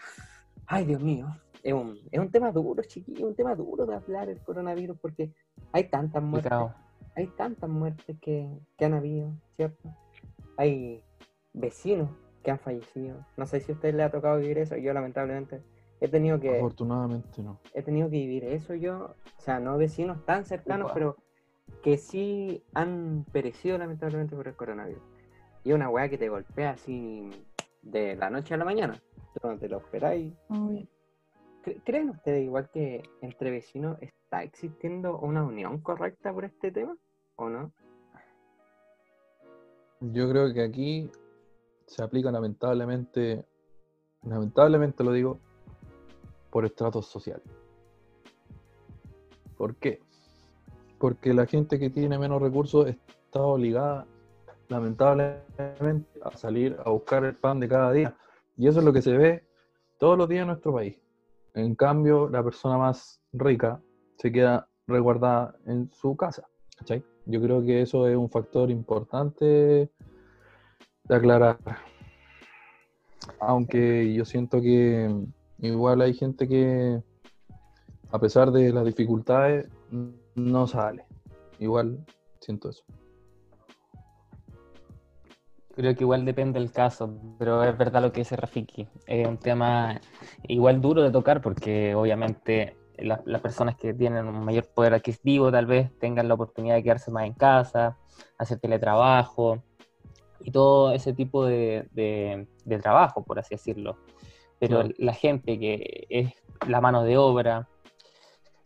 Ay, 0.66 0.86
Dios 0.86 1.02
mío, 1.02 1.26
es 1.62 1.74
un, 1.74 1.98
es 2.10 2.18
un 2.18 2.30
tema 2.30 2.50
duro, 2.52 2.82
chiquillo, 2.84 3.26
un 3.26 3.34
tema 3.34 3.54
duro 3.54 3.84
de 3.84 3.94
hablar 3.94 4.30
el 4.30 4.40
coronavirus, 4.40 4.96
porque 4.98 5.30
hay 5.70 5.90
tantas 5.90 6.22
muertes 6.22 6.50
hay 7.16 7.26
tantas 7.28 7.68
muertes 7.68 8.16
que, 8.20 8.48
que 8.78 8.84
han 8.86 8.94
habido, 8.94 9.30
¿cierto? 9.56 9.94
Hay 10.56 11.02
vecinos 11.52 12.08
que 12.42 12.50
han 12.50 12.58
fallecido. 12.58 13.24
No 13.36 13.46
sé 13.46 13.60
si 13.60 13.72
a 13.72 13.74
usted 13.74 13.94
le 13.94 14.02
ha 14.02 14.10
tocado 14.10 14.38
vivir 14.38 14.58
eso. 14.58 14.76
Yo 14.76 14.92
lamentablemente 14.94 15.62
he 16.00 16.08
tenido 16.08 16.40
que 16.40 16.56
Afortunadamente 16.56 17.42
no. 17.42 17.60
he 17.72 17.82
tenido 17.82 18.08
que 18.08 18.16
vivir 18.16 18.44
eso 18.46 18.74
yo. 18.74 19.14
O 19.38 19.40
sea, 19.40 19.60
no 19.60 19.76
vecinos 19.76 20.24
tan 20.24 20.44
cercanos, 20.46 20.86
Upa. 20.86 20.94
pero 20.94 21.16
que 21.82 21.98
sí 21.98 22.64
han 22.72 23.26
perecido 23.30 23.78
lamentablemente 23.78 24.34
por 24.34 24.48
el 24.48 24.56
coronavirus. 24.56 25.13
Y 25.64 25.70
es 25.70 25.74
una 25.74 25.88
weá 25.88 26.08
que 26.08 26.18
te 26.18 26.28
golpea 26.28 26.70
así 26.70 27.30
de 27.82 28.16
la 28.16 28.30
noche 28.30 28.54
a 28.54 28.56
la 28.58 28.64
mañana. 28.64 29.00
Tú 29.40 29.48
no 29.48 29.58
te 29.58 29.68
lo 29.68 29.78
esperáis. 29.78 30.32
Obvio. 30.48 30.86
¿Cre- 31.64 31.80
¿Creen 31.84 32.10
ustedes 32.10 32.44
igual 32.44 32.68
que 32.70 33.02
entre 33.22 33.50
vecinos 33.50 33.96
está 34.00 34.42
existiendo 34.42 35.18
una 35.18 35.42
unión 35.42 35.78
correcta 35.80 36.32
por 36.32 36.44
este 36.44 36.70
tema? 36.70 36.96
¿O 37.36 37.48
no? 37.48 37.72
Yo 40.00 40.28
creo 40.28 40.52
que 40.52 40.62
aquí 40.62 41.10
se 41.86 42.02
aplica 42.02 42.30
lamentablemente, 42.30 43.44
lamentablemente 44.22 45.02
lo 45.02 45.12
digo, 45.12 45.38
por 46.50 46.66
estratos 46.66 47.06
sociales. 47.06 47.46
¿Por 49.56 49.76
qué? 49.76 50.00
Porque 50.98 51.32
la 51.32 51.46
gente 51.46 51.78
que 51.78 51.88
tiene 51.90 52.18
menos 52.18 52.42
recursos 52.42 52.86
está 52.86 53.40
obligada, 53.40 54.06
lamentablemente, 54.68 56.20
a 56.22 56.36
salir 56.36 56.76
a 56.84 56.90
buscar 56.90 57.24
el 57.24 57.34
pan 57.34 57.60
de 57.60 57.68
cada 57.68 57.92
día. 57.92 58.16
Y 58.56 58.68
eso 58.68 58.78
es 58.78 58.84
lo 58.84 58.92
que 58.92 59.02
se 59.02 59.16
ve 59.16 59.44
todos 59.98 60.16
los 60.16 60.28
días 60.28 60.42
en 60.42 60.48
nuestro 60.48 60.72
país. 60.72 60.96
En 61.54 61.74
cambio, 61.74 62.28
la 62.28 62.42
persona 62.42 62.78
más 62.78 63.20
rica 63.32 63.80
se 64.16 64.32
queda 64.32 64.68
resguardada 64.86 65.56
en 65.66 65.90
su 65.92 66.16
casa. 66.16 66.46
Yo 67.26 67.40
creo 67.40 67.62
que 67.64 67.82
eso 67.82 68.06
es 68.08 68.16
un 68.16 68.28
factor 68.28 68.70
importante 68.70 69.44
de 71.04 71.14
aclarar. 71.14 71.58
Aunque 73.40 74.12
yo 74.12 74.24
siento 74.24 74.60
que 74.60 75.10
igual 75.58 76.02
hay 76.02 76.14
gente 76.14 76.46
que, 76.46 77.02
a 78.10 78.18
pesar 78.18 78.50
de 78.50 78.72
las 78.72 78.84
dificultades, 78.84 79.68
no 80.34 80.66
sale. 80.66 81.04
Igual 81.58 82.04
siento 82.40 82.68
eso. 82.68 82.84
Creo 85.76 85.94
que 85.94 86.04
igual 86.04 86.24
depende 86.24 86.60
del 86.60 86.70
caso, 86.70 87.12
pero 87.38 87.64
es 87.64 87.76
verdad 87.76 88.00
lo 88.02 88.12
que 88.12 88.20
dice 88.20 88.36
Rafiki. 88.36 88.86
Es 89.06 89.26
un 89.26 89.38
tema 89.38 90.00
igual 90.46 90.80
duro 90.80 91.02
de 91.02 91.10
tocar 91.10 91.40
porque 91.40 91.94
obviamente 91.94 92.76
la- 92.98 93.20
las 93.26 93.40
personas 93.40 93.74
que 93.76 93.92
tienen 93.92 94.26
un 94.26 94.44
mayor 94.44 94.66
poder 94.72 94.94
adquisitivo 94.94 95.50
tal 95.50 95.66
vez 95.66 95.90
tengan 95.98 96.28
la 96.28 96.34
oportunidad 96.34 96.76
de 96.76 96.82
quedarse 96.84 97.10
más 97.10 97.24
en 97.26 97.34
casa, 97.34 97.98
hacer 98.38 98.60
teletrabajo 98.60 99.64
y 100.40 100.52
todo 100.52 100.92
ese 100.92 101.12
tipo 101.12 101.44
de, 101.44 101.88
de- 101.90 102.46
de 102.64 102.78
trabajo, 102.78 103.24
por 103.24 103.40
así 103.40 103.54
decirlo. 103.56 103.96
Pero 104.60 104.84
la 104.98 105.12
gente 105.12 105.58
que 105.58 106.06
es 106.08 106.32
la 106.68 106.80
mano 106.80 107.02
de 107.02 107.18
obra, 107.18 107.68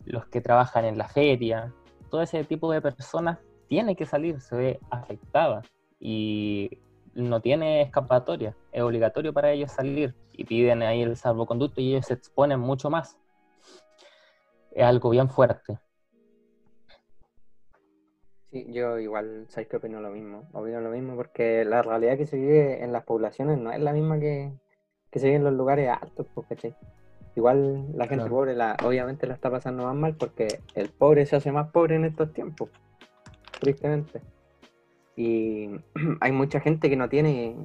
los 0.04 0.26
que 0.26 0.42
trabajan 0.42 0.84
en 0.84 0.98
la 0.98 1.08
feria, 1.08 1.72
todo 2.10 2.20
ese 2.20 2.44
tipo 2.44 2.70
de 2.70 2.82
personas 2.82 3.38
tiene 3.66 3.96
que 3.96 4.04
salir, 4.04 4.40
se 4.42 4.56
ve 4.56 4.80
afectada 4.90 5.62
y 5.98 6.70
no 7.18 7.40
tiene 7.40 7.82
escapatoria, 7.82 8.56
es 8.72 8.82
obligatorio 8.82 9.32
para 9.32 9.50
ellos 9.50 9.72
salir 9.72 10.14
y 10.32 10.44
piden 10.44 10.82
ahí 10.82 11.02
el 11.02 11.16
salvoconducto 11.16 11.80
y 11.80 11.90
ellos 11.92 12.06
se 12.06 12.14
exponen 12.14 12.60
mucho 12.60 12.90
más. 12.90 13.18
Es 14.70 14.84
algo 14.84 15.10
bien 15.10 15.28
fuerte. 15.28 15.78
Sí, 18.50 18.66
yo 18.70 18.98
igual, 18.98 19.46
¿sabes 19.48 19.68
que 19.68 19.76
opino 19.76 20.00
lo 20.00 20.10
mismo? 20.10 20.48
Opino 20.52 20.80
lo 20.80 20.90
mismo 20.90 21.16
porque 21.16 21.64
la 21.64 21.82
realidad 21.82 22.16
que 22.16 22.26
se 22.26 22.36
vive 22.36 22.82
en 22.82 22.92
las 22.92 23.04
poblaciones 23.04 23.58
no 23.58 23.70
es 23.72 23.80
la 23.80 23.92
misma 23.92 24.18
que, 24.18 24.52
que 25.10 25.18
se 25.18 25.26
vive 25.26 25.36
en 25.36 25.44
los 25.44 25.52
lugares 25.52 25.90
altos, 25.90 26.26
¿cachai? 26.48 26.74
Igual 27.34 27.92
la 27.92 28.06
gente 28.06 28.22
Claro. 28.24 28.30
pobre 28.30 28.54
la, 28.54 28.76
obviamente 28.84 29.26
la 29.26 29.34
está 29.34 29.50
pasando 29.50 29.84
más 29.84 29.94
mal 29.94 30.16
porque 30.16 30.60
el 30.74 30.88
pobre 30.88 31.26
se 31.26 31.36
hace 31.36 31.52
más 31.52 31.70
pobre 31.70 31.96
en 31.96 32.06
estos 32.06 32.32
tiempos, 32.32 32.70
tristemente. 33.60 34.22
Y 35.18 35.68
hay 36.20 36.30
mucha 36.30 36.60
gente 36.60 36.88
que 36.88 36.94
no 36.96 37.08
tiene 37.08 37.56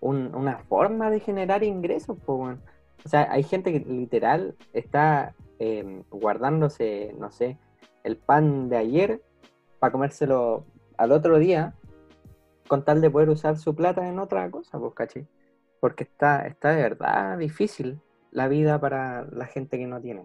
un- 0.00 0.32
una 0.32 0.58
forma 0.58 1.10
de 1.10 1.18
generar 1.18 1.64
ingresos, 1.64 2.16
pues. 2.24 2.56
O 3.04 3.08
sea, 3.08 3.26
hay 3.32 3.42
gente 3.42 3.72
que 3.72 3.80
literal 3.80 4.54
está 4.72 5.34
eh, 5.58 6.04
guardándose, 6.10 7.14
no 7.18 7.30
sé, 7.32 7.58
el 8.04 8.16
pan 8.16 8.68
de 8.68 8.76
ayer 8.76 9.20
para 9.80 9.90
comérselo 9.92 10.64
al 10.96 11.10
otro 11.12 11.38
día 11.38 11.74
con 12.68 12.84
tal 12.84 13.00
de 13.00 13.10
poder 13.10 13.28
usar 13.28 13.58
su 13.58 13.74
plata 13.74 14.08
en 14.08 14.20
otra 14.20 14.48
cosa, 14.50 14.78
pues, 14.78 14.94
¿cachai? 14.94 15.26
Porque 15.80 16.04
está, 16.04 16.46
está 16.46 16.70
de 16.70 16.82
verdad 16.82 17.36
difícil 17.38 18.00
la 18.30 18.46
vida 18.46 18.80
para 18.80 19.26
la 19.32 19.46
gente 19.46 19.76
que 19.78 19.86
no 19.86 20.00
tiene. 20.00 20.24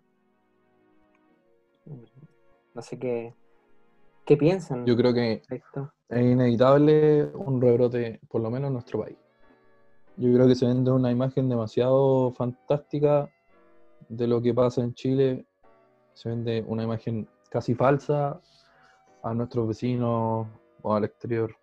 No 2.75 2.81
sé 2.81 2.99
qué, 2.99 3.33
qué 4.25 4.37
piensan 4.37 4.85
Yo 4.85 4.95
creo 4.95 5.13
que 5.13 5.41
es 6.09 6.21
inevitable 6.21 7.25
un 7.33 7.61
rebrote, 7.61 8.19
por 8.29 8.41
lo 8.41 8.49
menos 8.49 8.67
en 8.67 8.73
nuestro 8.73 9.01
país. 9.01 9.17
Yo 10.17 10.33
creo 10.33 10.47
que 10.47 10.55
se 10.55 10.65
vende 10.65 10.91
una 10.91 11.11
imagen 11.11 11.49
demasiado 11.49 12.31
fantástica 12.31 13.29
de 14.07 14.27
lo 14.27 14.41
que 14.41 14.53
pasa 14.53 14.81
en 14.81 14.93
Chile. 14.93 15.45
Se 16.13 16.29
vende 16.29 16.63
una 16.67 16.83
imagen 16.83 17.27
casi 17.49 17.75
falsa 17.75 18.39
a 19.23 19.33
nuestros 19.33 19.67
vecinos 19.67 20.47
o 20.81 20.93
al 20.93 21.03
exterior 21.03 21.55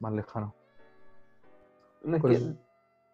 más 0.00 0.12
lejano. 0.12 0.54
No, 2.02 2.16
es 2.16 2.22
Por 2.22 2.30
que- 2.30 2.36
eso 2.36 2.52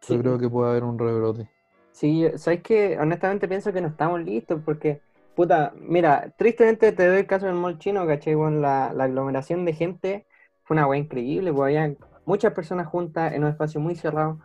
sí, 0.00 0.14
Yo 0.14 0.20
creo 0.20 0.38
que 0.38 0.48
puede 0.48 0.70
haber 0.70 0.84
un 0.84 0.98
rebrote. 0.98 1.48
sí, 1.92 2.26
¿sabes 2.36 2.62
qué? 2.62 2.98
Honestamente 2.98 3.46
pienso 3.46 3.72
que 3.72 3.80
no 3.80 3.88
estamos 3.88 4.20
listos 4.20 4.60
porque, 4.64 5.00
puta, 5.36 5.72
mira, 5.78 6.34
tristemente 6.38 6.92
te 6.92 7.06
doy 7.08 7.18
el 7.20 7.26
caso 7.28 7.46
del 7.46 7.54
mall 7.56 7.78
chino, 7.78 8.06
¿cachai? 8.06 8.34
Bueno, 8.34 8.60
la, 8.60 8.92
la 8.94 9.04
aglomeración 9.04 9.64
de 9.64 9.74
gente 9.74 10.26
fue 10.64 10.76
una 10.76 10.88
weá 10.88 10.98
increíble, 10.98 11.52
porque 11.52 11.78
había 11.78 11.96
muchas 12.26 12.52
personas 12.54 12.88
juntas 12.88 13.32
en 13.34 13.44
un 13.44 13.50
espacio 13.50 13.80
muy 13.80 13.94
cerrado 13.94 14.40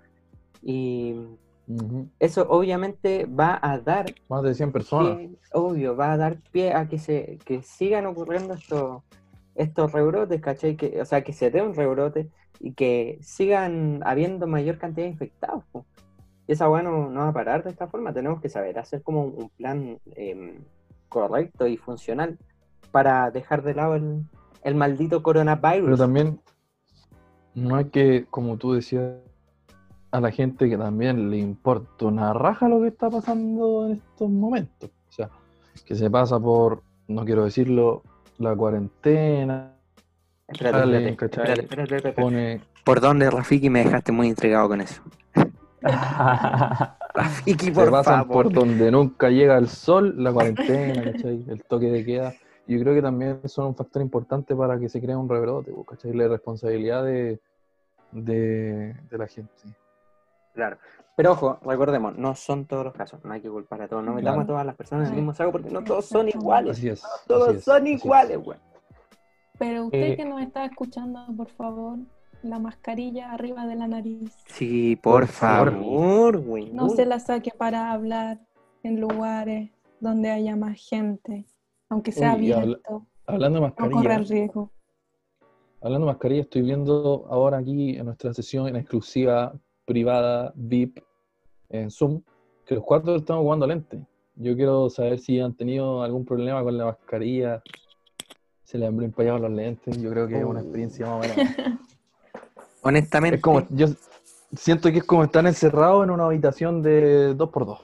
y 0.62 1.16
eso 2.20 2.48
obviamente 2.50 3.26
va 3.26 3.60
a 3.62 3.80
dar 3.80 4.06
Más 4.30 4.44
de 4.44 4.54
100 4.54 4.72
personas. 4.72 5.18
pie- 5.18 5.38
obvio, 5.54 5.96
va 5.96 6.14
a 6.14 6.18
dar 6.18 6.42
pie 6.52 6.74
a 6.74 6.88
que 6.88 7.00
se 7.00 7.40
que 7.46 7.64
sigan 7.64 8.06
ocurriendo 8.06 8.54
estos 8.54 9.04
estos 9.56 9.92
rebrotes, 9.92 10.42
¿cachai? 10.42 10.78
Que, 10.78 11.02
o 11.02 11.06
sea, 11.06 11.24
que 11.24 11.34
se 11.34 11.52
dé 11.52 11.62
un 11.62 11.76
rebrote 11.76 12.30
y 12.60 12.74
que 12.74 13.20
sigan 13.22 14.02
habiendo 14.06 14.48
mayor 14.48 14.78
cantidad 14.78 15.06
de 15.08 15.12
infectados. 15.12 15.64
po. 15.72 15.86
Y 16.48 16.54
esa 16.54 16.70
weá 16.70 16.84
no, 16.84 17.10
no 17.10 17.22
va 17.22 17.30
a 17.30 17.34
parar 17.34 17.64
de 17.64 17.72
esta 17.72 17.88
forma. 17.88 18.14
Tenemos 18.14 18.42
que 18.42 18.50
saber 18.50 18.80
hacer 18.80 19.04
como 19.04 19.26
un 19.26 19.50
plan 19.52 20.00
em, 20.16 20.64
correcto 21.12 21.68
y 21.68 21.76
funcional 21.76 22.40
para 22.92 23.30
dejar 23.32 23.62
de 23.64 23.76
lado 23.76 23.96
el, 23.96 24.24
el 24.64 24.76
maldito 24.76 25.22
coronavirus. 25.22 25.86
Pero 25.86 25.98
también 25.98 26.40
no 27.54 27.76
hay 27.76 27.86
que, 27.86 28.26
como 28.30 28.58
tú 28.58 28.74
decías, 28.74 29.16
a 30.12 30.22
la 30.22 30.32
gente 30.32 30.70
que 30.70 30.78
también 30.78 31.30
le 31.30 31.38
importa 31.38 32.06
una 32.06 32.34
raja 32.34 32.68
lo 32.70 32.82
que 32.82 32.88
está 32.88 33.10
pasando 33.10 33.88
en 33.88 33.94
estos 33.94 34.30
momentos. 34.30 34.90
O 35.10 35.12
sea, 35.12 35.30
que 35.86 35.96
se 35.96 36.10
pasa 36.10 36.40
por, 36.40 36.82
no 37.08 37.26
quiero 37.26 37.44
decirlo, 37.44 38.04
la 38.38 38.56
cuarentena, 38.56 39.74
espérate, 40.48 41.10
espérate, 41.10 41.66
espérate. 41.66 42.14
pone, 42.14 42.62
¿Por 42.84 43.02
dónde, 43.02 43.30
Rafiki? 43.30 43.70
Me 43.70 43.84
dejaste 43.84 44.12
muy 44.12 44.28
intrigado 44.28 44.70
con 44.70 44.82
eso. 44.82 45.02
Rafiki, 47.16 47.66
Se 47.66 47.72
por 47.72 47.92
pasan 47.92 48.26
favor. 48.28 48.44
por 48.46 48.54
donde 48.54 48.92
nunca 48.92 49.30
llega 49.30 49.58
el 49.58 49.68
sol, 49.68 50.14
la 50.24 50.32
cuarentena, 50.32 51.04
¿cachai? 51.12 51.44
El 51.48 51.64
toque 51.64 51.88
de 51.92 52.06
queda. 52.06 52.34
Yo 52.68 52.80
creo 52.80 52.94
que 52.94 53.02
también 53.02 53.42
son 53.50 53.68
un 53.68 53.76
factor 53.76 54.02
importante 54.02 54.56
para 54.56 54.80
que 54.80 54.88
se 54.88 55.02
crea 55.02 55.18
un 55.18 55.28
rebrote, 55.28 55.72
pues, 55.72 55.88
¿cachai? 55.88 56.14
La 56.14 56.28
responsabilidad 56.28 57.04
de, 57.04 57.40
de, 58.12 58.94
de 59.10 59.18
la 59.18 59.28
gente. 59.28 59.52
Claro. 60.54 60.78
Pero 61.18 61.34
ojo, 61.34 61.60
recordemos, 61.66 62.18
no 62.18 62.36
son 62.36 62.66
todos 62.66 62.86
los 62.86 62.94
casos, 62.94 63.24
no 63.26 63.34
hay 63.34 63.42
que 63.42 63.50
culpar 63.50 63.82
a 63.82 63.88
todos, 63.88 64.04
no 64.04 64.14
metamos 64.14 64.38
Claro. 64.38 64.42
a 64.42 64.48
todas 64.48 64.66
las 64.66 64.76
personas 64.76 65.08
en 65.08 65.14
el 65.14 65.18
mismo 65.18 65.34
saco 65.34 65.52
porque 65.52 65.70
no 65.70 65.84
todos 65.84 66.06
son 66.06 66.30
iguales, 66.30 66.78
Así 66.78 66.90
es. 66.90 67.04
todos 67.28 67.50
así 67.50 67.58
es, 67.58 67.64
son 67.66 67.82
así 67.84 67.92
iguales, 67.94 68.38
güey. 68.40 68.58
Pero 69.60 69.86
usted 69.86 70.00
Eh, 70.14 70.16
que 70.16 70.26
nos 70.26 70.42
está 70.42 70.66
escuchando, 70.66 71.26
por 71.36 71.50
favor, 71.50 72.00
la 72.44 72.60
mascarilla 72.60 73.32
arriba 73.32 73.66
de 73.68 73.76
la 73.76 73.88
nariz. 73.88 74.36
Sí, 74.48 74.96
por 74.96 75.22
Por 75.22 75.28
favor. 75.28 76.38
güey. 76.40 76.72
No 76.72 76.90
se 76.90 77.06
la 77.06 77.20
saque 77.20 77.52
para 77.58 77.92
hablar 77.92 78.40
en 78.84 79.00
lugares 79.00 79.70
donde 80.00 80.30
haya 80.32 80.56
más 80.56 80.80
gente, 80.80 81.46
aunque 81.90 82.12
sea 82.12 82.36
Uy, 82.36 82.48
y 82.48 82.52
habla- 82.52 82.62
abierto. 82.64 83.06
Hablando 83.28 83.60
de 83.62 83.68
No 83.68 83.76
corra 83.76 83.88
el 83.88 83.94
mascarilla, 83.96 84.18
riesgo. 84.36 84.72
hablando 85.82 86.08
de 86.08 86.12
mascarilla, 86.14 86.42
estoy 86.42 86.62
viendo 86.64 87.26
ahora 87.30 87.60
aquí 87.60 87.96
en 87.98 88.06
nuestra 88.06 88.34
sesión 88.34 88.68
en 88.68 88.76
exclusiva, 88.76 89.54
privada, 89.86 90.52
VIP, 90.56 91.00
en 91.70 91.90
Zoom, 91.92 92.22
que 92.66 92.76
los 92.76 92.84
cuatro 92.84 93.16
estamos 93.16 93.44
jugando 93.44 93.68
lente. 93.68 94.06
Yo 94.36 94.56
quiero 94.56 94.90
saber 94.90 95.20
si 95.20 95.40
han 95.40 95.54
tenido 95.54 96.02
algún 96.04 96.26
problema 96.26 96.64
con 96.64 96.78
la 96.78 96.86
mascarilla, 96.86 97.62
se 98.64 98.78
le 98.78 98.88
han 98.88 99.02
empañado 99.02 99.38
los 99.40 99.52
lentes. 99.52 100.02
Yo 100.02 100.10
creo 100.10 100.28
que 100.28 100.40
es 100.40 100.44
una 100.46 100.62
experiencia 100.62 101.06
más 101.06 101.16
o 101.18 101.20
menos. 101.20 101.36
Honestamente, 102.82 103.36
Es 103.38 103.42
como, 103.42 103.66
yo 103.70 103.88
siento 104.56 104.92
que 104.92 105.00
es 105.00 105.04
como 105.04 105.24
estar 105.24 105.46
encerrado 105.46 106.04
en 106.04 106.10
una 106.10 106.26
habitación 106.26 106.82
de 106.82 107.36
2x2. 107.36 107.80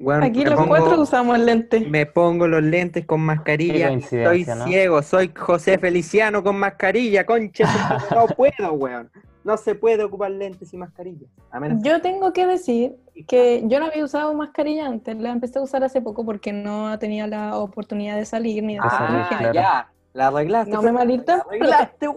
weón, 0.00 0.22
Aquí 0.22 0.44
los 0.44 0.54
pongo- 0.54 0.68
cuatro 0.68 1.00
usamos 1.00 1.38
lentes. 1.38 1.88
Me 1.88 2.06
pongo 2.06 2.48
los 2.48 2.62
lentes 2.62 3.06
con 3.06 3.20
mascarilla. 3.20 3.90
Estoy 3.90 4.44
¿no? 4.44 4.64
ciego, 4.64 5.02
soy 5.02 5.32
José 5.36 5.78
Feliciano 5.78 6.42
con 6.42 6.56
mascarilla, 6.58 7.24
concha. 7.24 7.64
no 8.14 8.26
puedo, 8.28 8.72
weón. 8.74 9.10
No 9.42 9.56
se 9.56 9.74
puede 9.74 10.04
ocupar 10.04 10.30
lentes 10.32 10.72
y 10.74 10.76
mascarilla. 10.76 11.26
A 11.50 11.58
menos 11.60 11.82
Yo 11.82 12.02
tengo 12.02 12.30
que 12.34 12.46
decir 12.46 12.96
que 13.26 13.62
yo 13.66 13.80
no 13.80 13.86
había 13.86 14.04
usado 14.04 14.34
mascarilla 14.34 14.86
antes, 14.86 15.16
la 15.16 15.30
empecé 15.30 15.58
a 15.58 15.62
usar 15.62 15.82
hace 15.82 16.02
poco 16.02 16.26
porque 16.26 16.52
no 16.52 16.98
tenía 16.98 17.26
la 17.26 17.56
oportunidad 17.56 18.16
de 18.16 18.26
salir 18.26 18.62
ni 18.62 18.74
de 18.74 18.80
salir, 18.82 19.16
Ah, 19.20 19.26
gente. 19.30 19.50
claro. 19.52 19.54
ya. 19.54 19.92
La 20.12 20.26
arreglaste. 20.28 20.72
No 20.72 20.82
me 20.82 20.90
malita- 20.92 21.36
la 21.36 21.42
arreglaste, 21.42 22.06
No 22.06 22.14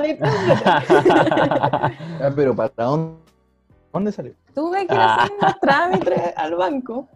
me. 0.00 0.18
Ah, 2.20 2.30
pero 2.34 2.54
¿para 2.54 2.72
dónde, 2.76 3.16
dónde 3.92 4.12
salió? 4.12 4.34
Tuve 4.54 4.86
que 4.86 4.94
ir 4.94 5.00
a 5.00 5.14
Ah. 5.14 5.22
hacer 5.24 5.36
unos 5.40 5.60
trámites 5.60 6.32
al 6.36 6.54
banco. 6.54 7.08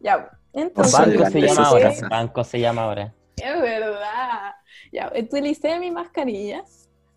Ya, 0.00 0.30
entonces. 0.52 0.92
Banco 0.98 1.18
Banco 1.18 1.30
se 1.30 1.40
llama 1.40 1.68
ahora. 1.68 1.92
Banco 2.10 2.44
se 2.44 2.60
llama 2.60 2.82
ahora. 2.84 3.12
Es 3.36 3.60
verdad. 3.60 4.54
Ya, 4.92 5.12
utilicé 5.20 5.78
mi 5.78 5.90
mascarilla, 5.90 6.64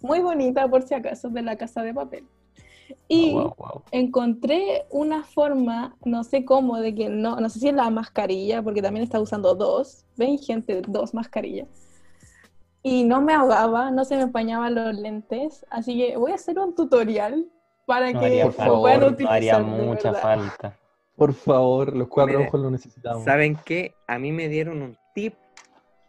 muy 0.01 0.19
bonita 0.19 0.67
por 0.67 0.81
si 0.83 0.93
acaso, 0.95 1.29
de 1.29 1.41
la 1.41 1.55
casa 1.57 1.81
de 1.81 1.93
papel. 1.93 2.25
Y 3.07 3.33
Wow, 3.33 3.53
wow. 3.57 3.83
encontré 3.91 4.85
una 4.89 5.23
forma, 5.23 5.95
no 6.03 6.23
sé 6.23 6.43
cómo, 6.43 6.77
de 6.79 6.93
que 6.95 7.07
no, 7.09 7.39
no 7.39 7.47
sé 7.49 7.59
si 7.59 7.67
es 7.69 7.73
la 7.75 7.89
mascarilla, 7.89 8.61
porque 8.63 8.81
también 8.81 9.03
está 9.03 9.19
usando 9.21 9.53
dos, 9.55 10.05
ven 10.17 10.37
gente, 10.39 10.81
dos 10.87 11.13
mascarillas. 11.13 11.67
Y 12.81 13.03
no 13.03 13.21
me 13.21 13.33
ahogaba, 13.33 13.91
no 13.91 14.05
se 14.05 14.15
me 14.15 14.23
empañaban 14.23 14.73
los 14.75 14.95
lentes, 14.95 15.65
así 15.69 15.97
que 15.97 16.15
voy 16.17 16.31
a 16.31 16.35
hacer 16.35 16.57
un 16.59 16.75
tutorial 16.75 17.45
para 17.85 18.11
No 18.11 18.19
que 18.19 18.25
haría 18.25 18.43
por 18.45 18.51
lo 18.53 18.57
favor, 18.57 18.81
puedan 18.81 18.99
falta, 19.01 19.13
utilizar. 19.13 19.61
no 19.61 19.73
haría 19.73 19.85
mucha 19.85 20.11
verdad. 20.11 20.21
falta. 20.21 20.77
Por 21.15 21.33
favor, 21.33 21.95
los 21.95 22.07
cuatro 22.07 22.37
Mire, 22.37 22.47
ojos 22.47 22.61
lo 22.61 22.71
necesitamos. 22.71 23.23
¿Saben 23.25 23.57
qué? 23.65 23.93
A 24.07 24.17
mí 24.19 24.31
me 24.31 24.47
dieron 24.47 24.81
un 24.81 24.97
tip. 25.13 25.33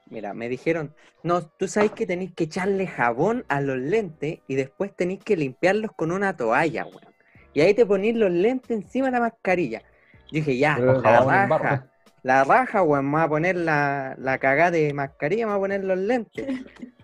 Mira, 0.07 0.35
me 0.35 0.49
dijeron, 0.49 0.95
no, 1.23 1.43
tú 1.43 1.67
sabes 1.69 1.93
que 1.93 2.07
tenéis 2.07 2.33
que 2.35 2.45
echarle 2.45 2.87
jabón 2.87 3.45
a 3.49 3.61
los 3.61 3.79
lentes 3.79 4.41
y 4.47 4.55
después 4.55 4.95
tenéis 4.95 5.23
que 5.25 5.37
limpiarlos 5.37 5.91
con 5.97 6.13
una 6.13 6.37
toalla, 6.37 6.85
weón. 6.85 7.15
Y 7.53 7.61
ahí 7.61 7.75
te 7.75 7.87
ponís 7.87 8.15
los 8.17 8.31
lentes 8.31 8.71
encima 8.71 9.07
de 9.07 9.13
la 9.13 9.21
mascarilla. 9.21 9.81
Yo 10.31 10.37
dije, 10.39 10.57
ya, 10.59 10.77
Pero 10.79 11.01
la 12.23 12.45
raja, 12.45 12.83
weón, 12.83 13.07
me 13.11 13.17
va 13.19 13.23
a 13.25 13.29
poner 13.29 13.57
la, 13.57 14.15
la 14.19 14.39
cagada 14.39 14.73
de 14.73 14.93
mascarilla, 14.95 15.47
me 15.47 15.51
va 15.53 15.57
a 15.57 15.61
poner 15.61 15.85
los 15.85 15.99
lentes. 15.99 16.47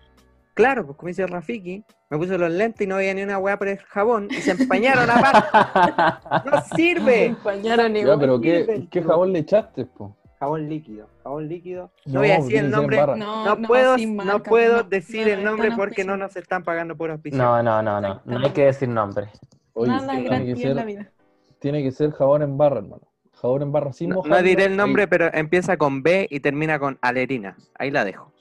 Claro, 0.53 0.87
pues 0.87 0.97
como 0.97 1.09
dice 1.09 1.27
Rafiki, 1.27 1.83
me 2.09 2.17
puse 2.17 2.35
los 2.35 2.49
lentes 2.49 2.81
y 2.81 2.87
no 2.89 2.95
había 2.95 3.13
ni 3.13 3.21
una 3.21 3.37
weá 3.37 3.59
por 3.59 3.67
el 3.67 3.77
jabón 3.77 4.27
y 4.31 4.41
se 4.41 4.49
empañaron 4.59 5.07
aparte. 5.07 6.49
¡No 6.49 6.61
sirve! 6.75 7.25
empañaron 7.25 7.93
Ya, 7.93 7.99
igual. 7.99 8.19
pero 8.19 8.39
sirve 8.39 8.65
¿qué, 8.65 8.87
qué 8.89 9.03
jabón 9.03 9.33
le 9.33 9.39
echaste, 9.39 9.85
po? 9.85 10.17
Jabón 10.39 10.67
líquido, 10.67 11.07
jabón 11.23 11.47
líquido. 11.47 11.91
No, 12.07 12.13
No, 12.13 12.19
voy 12.21 12.31
a 12.31 12.37
decir 12.37 12.55
el 12.55 12.61
ser 12.61 12.69
nombre. 12.71 12.97
No, 12.97 13.57
puedo, 13.67 13.97
no 13.99 14.13
marca, 14.15 14.49
puedo 14.49 14.77
no, 14.77 14.83
decir 14.89 15.27
no, 15.27 15.33
el 15.33 15.43
nombre 15.43 15.69
porque 15.75 16.03
no 16.03 16.17
nos 16.17 16.35
están 16.35 16.63
pagando 16.63 16.97
por 16.97 17.11
auspicio. 17.11 17.37
No, 17.37 17.61
no, 17.61 17.83
no, 17.83 18.01
no. 18.01 18.21
No 18.25 18.39
hay 18.43 18.49
que 18.51 18.65
decir 18.65 18.89
nombre. 18.89 19.27
Oye, 19.73 19.91
Nada 19.91 20.11
tiene, 20.13 20.55
que 20.55 20.63
en 20.63 20.75
la 20.75 20.81
ser, 20.81 20.85
vida. 20.87 21.11
tiene 21.59 21.83
que 21.83 21.91
ser 21.91 22.09
jabón 22.13 22.41
en 22.41 22.57
barra, 22.57 22.77
hermano. 22.79 23.03
Jabón 23.41 23.61
en 23.61 23.71
barra 23.71 23.93
sin 23.93 24.09
No, 24.09 24.23
no 24.23 24.41
diré 24.41 24.65
el 24.65 24.71
ahí. 24.71 24.77
nombre, 24.77 25.07
pero 25.07 25.31
empieza 25.33 25.77
con 25.77 26.01
B 26.01 26.27
y 26.29 26.39
termina 26.39 26.79
con 26.79 26.97
alerina. 27.01 27.55
Ahí 27.75 27.91
la 27.91 28.03
dejo. 28.03 28.33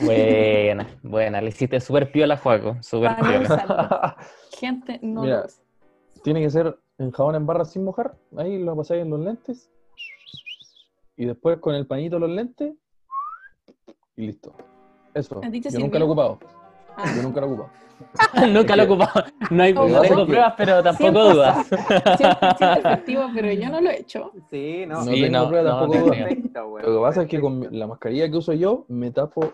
Buena, 0.00 0.86
buena. 1.02 1.40
Le 1.40 1.48
hiciste 1.48 1.80
súper 1.80 2.12
piola, 2.12 2.36
Juaco. 2.36 2.76
Súper 2.82 3.16
piola. 3.16 4.16
Gente, 4.58 5.00
no 5.02 5.22
Mira. 5.22 5.46
Tiene 6.22 6.42
que 6.42 6.50
ser 6.50 6.78
en 6.98 7.10
jabón 7.10 7.36
en 7.36 7.46
barra 7.46 7.64
sin 7.64 7.84
mojar. 7.84 8.16
Ahí 8.36 8.62
lo 8.62 8.76
pasáis 8.76 9.02
en 9.02 9.10
los 9.10 9.20
lentes. 9.20 9.70
Y 11.16 11.24
después 11.24 11.58
con 11.58 11.74
el 11.74 11.86
pañito 11.86 12.16
de 12.16 12.20
los 12.20 12.30
lentes. 12.30 12.74
Y 14.16 14.26
listo. 14.26 14.52
Eso. 15.14 15.40
¿A 15.42 15.50
ti 15.50 15.60
te 15.60 15.70
Yo 15.70 15.78
nunca 15.78 15.98
lo 15.98 16.04
he 16.04 16.08
ocupado. 16.08 16.38
Ah. 16.96 17.12
Yo 17.16 17.22
nunca 17.22 17.40
lo 17.40 17.46
he 17.46 17.50
ocupado. 17.50 17.70
Nunca 18.52 18.76
lo 18.76 18.82
he 18.82 18.86
ocupado. 18.86 19.24
No, 19.50 19.62
hay, 19.62 19.72
no 19.74 20.00
tengo 20.00 20.26
pruebas, 20.26 20.54
pero 20.56 20.82
tampoco 20.82 21.24
dudas. 21.34 21.70
100% 21.70 22.78
efectivo, 22.78 23.22
pero 23.34 23.52
yo 23.52 23.68
no 23.70 23.80
lo 23.80 23.90
he 23.90 24.00
hecho. 24.00 24.32
Sí, 24.50 24.84
no. 24.86 25.04
No 25.04 25.12
Sí, 25.12 25.22
tengo 25.22 25.38
no, 25.50 25.62
tampoco 25.64 25.98
dudas. 25.98 26.84
Lo 26.84 26.94
que 26.94 27.00
pasa 27.00 27.22
es 27.22 27.28
que 27.28 27.40
con 27.40 27.66
la 27.70 27.86
mascarilla 27.86 28.30
que 28.30 28.36
uso 28.36 28.52
yo 28.52 28.84
me 28.88 29.10
tapo 29.10 29.52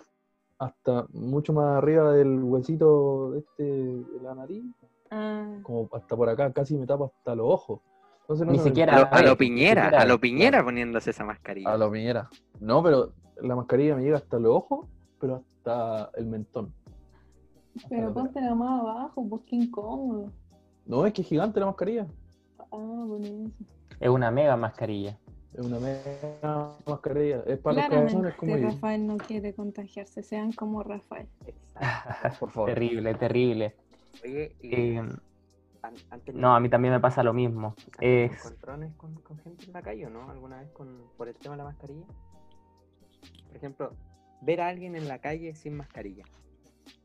hasta 0.58 1.06
mucho 1.12 1.52
más 1.52 1.76
arriba 1.78 2.12
del 2.12 2.42
huesito 2.42 3.32
de, 3.32 3.38
este, 3.40 3.62
de 3.64 4.20
la 4.22 4.34
nariz, 4.34 4.64
Ah, 5.10 5.58
como 5.62 5.88
hasta 5.92 6.16
por 6.16 6.28
acá, 6.28 6.52
casi 6.52 6.76
me 6.76 6.86
tapo 6.86 7.04
hasta 7.16 7.34
los 7.36 7.46
ojos. 7.48 7.80
Entonces, 8.22 8.46
no 8.46 8.52
Ni 8.52 8.58
siquiera- 8.58 8.96
A 8.96 9.00
lo, 9.00 9.08
a 9.12 9.22
lo 9.22 9.30
Ay, 9.30 9.36
piñera, 9.36 9.82
siquiera- 9.84 10.02
a 10.02 10.06
lo 10.06 10.18
piñera 10.18 10.64
poniéndose 10.64 11.10
esa 11.10 11.24
mascarilla. 11.24 11.70
A 11.70 11.76
lo 11.76 11.90
piñera. 11.92 12.28
No, 12.58 12.82
pero 12.82 13.12
la 13.42 13.54
mascarilla 13.54 13.94
me 13.94 14.02
llega 14.02 14.16
hasta 14.16 14.38
los 14.38 14.56
ojos, 14.56 14.86
pero 15.20 15.42
hasta 15.58 16.10
el 16.16 16.26
mentón. 16.26 16.72
Pero 17.88 18.12
ponte 18.12 18.40
la 18.40 18.54
más 18.54 18.80
abajo, 18.80 19.26
pues 19.28 19.42
qué 19.46 19.56
incómodo. 19.56 20.32
No, 20.86 21.06
es 21.06 21.12
que 21.12 21.22
es 21.22 21.28
gigante 21.28 21.60
la 21.60 21.66
mascarilla. 21.66 22.06
Ah, 22.58 22.66
bueno, 23.06 23.26
eso. 23.26 23.50
Es 24.00 24.08
una 24.08 24.30
mega 24.30 24.56
mascarilla. 24.56 25.18
Es 25.52 25.64
una 25.64 25.78
mega 25.78 26.72
mascarilla. 26.86 27.42
Es 27.46 27.58
para 27.58 27.76
los 27.76 27.86
Claramente 27.86 28.12
cabezones 28.12 28.34
como 28.36 28.56
yo. 28.56 28.66
Rafael 28.68 29.06
no 29.06 29.16
quiere 29.16 29.54
contagiarse, 29.54 30.22
sean 30.22 30.52
como 30.52 30.82
Rafael. 30.82 31.28
Exacto. 31.46 32.36
Por 32.40 32.50
favor. 32.50 32.70
Terrible, 32.70 33.14
terrible. 33.14 33.76
Oye, 34.24 34.56
y 34.60 34.74
Eh, 34.74 35.02
tenido- 36.24 36.40
no, 36.40 36.54
a 36.54 36.60
mí 36.60 36.68
también 36.68 36.94
me 36.94 37.00
pasa 37.00 37.22
lo 37.22 37.32
mismo. 37.32 37.74
¿han 37.76 37.98
tenido 37.98 38.24
Es, 38.32 38.44
encontrones 38.44 38.94
con, 38.94 39.14
con 39.16 39.38
gente 39.38 39.64
en 39.66 39.72
la 39.72 39.82
calle 39.82 40.06
o 40.06 40.10
no? 40.10 40.28
¿Alguna 40.30 40.60
vez 40.60 40.70
con, 40.72 41.02
por 41.16 41.28
el 41.28 41.34
tema 41.34 41.54
de 41.54 41.58
la 41.58 41.64
mascarilla? 41.64 42.06
Por 43.48 43.56
ejemplo, 43.56 43.92
ver 44.42 44.60
a 44.60 44.68
alguien 44.68 44.96
en 44.96 45.08
la 45.08 45.18
calle 45.18 45.54
sin 45.54 45.76
mascarilla. 45.76 46.24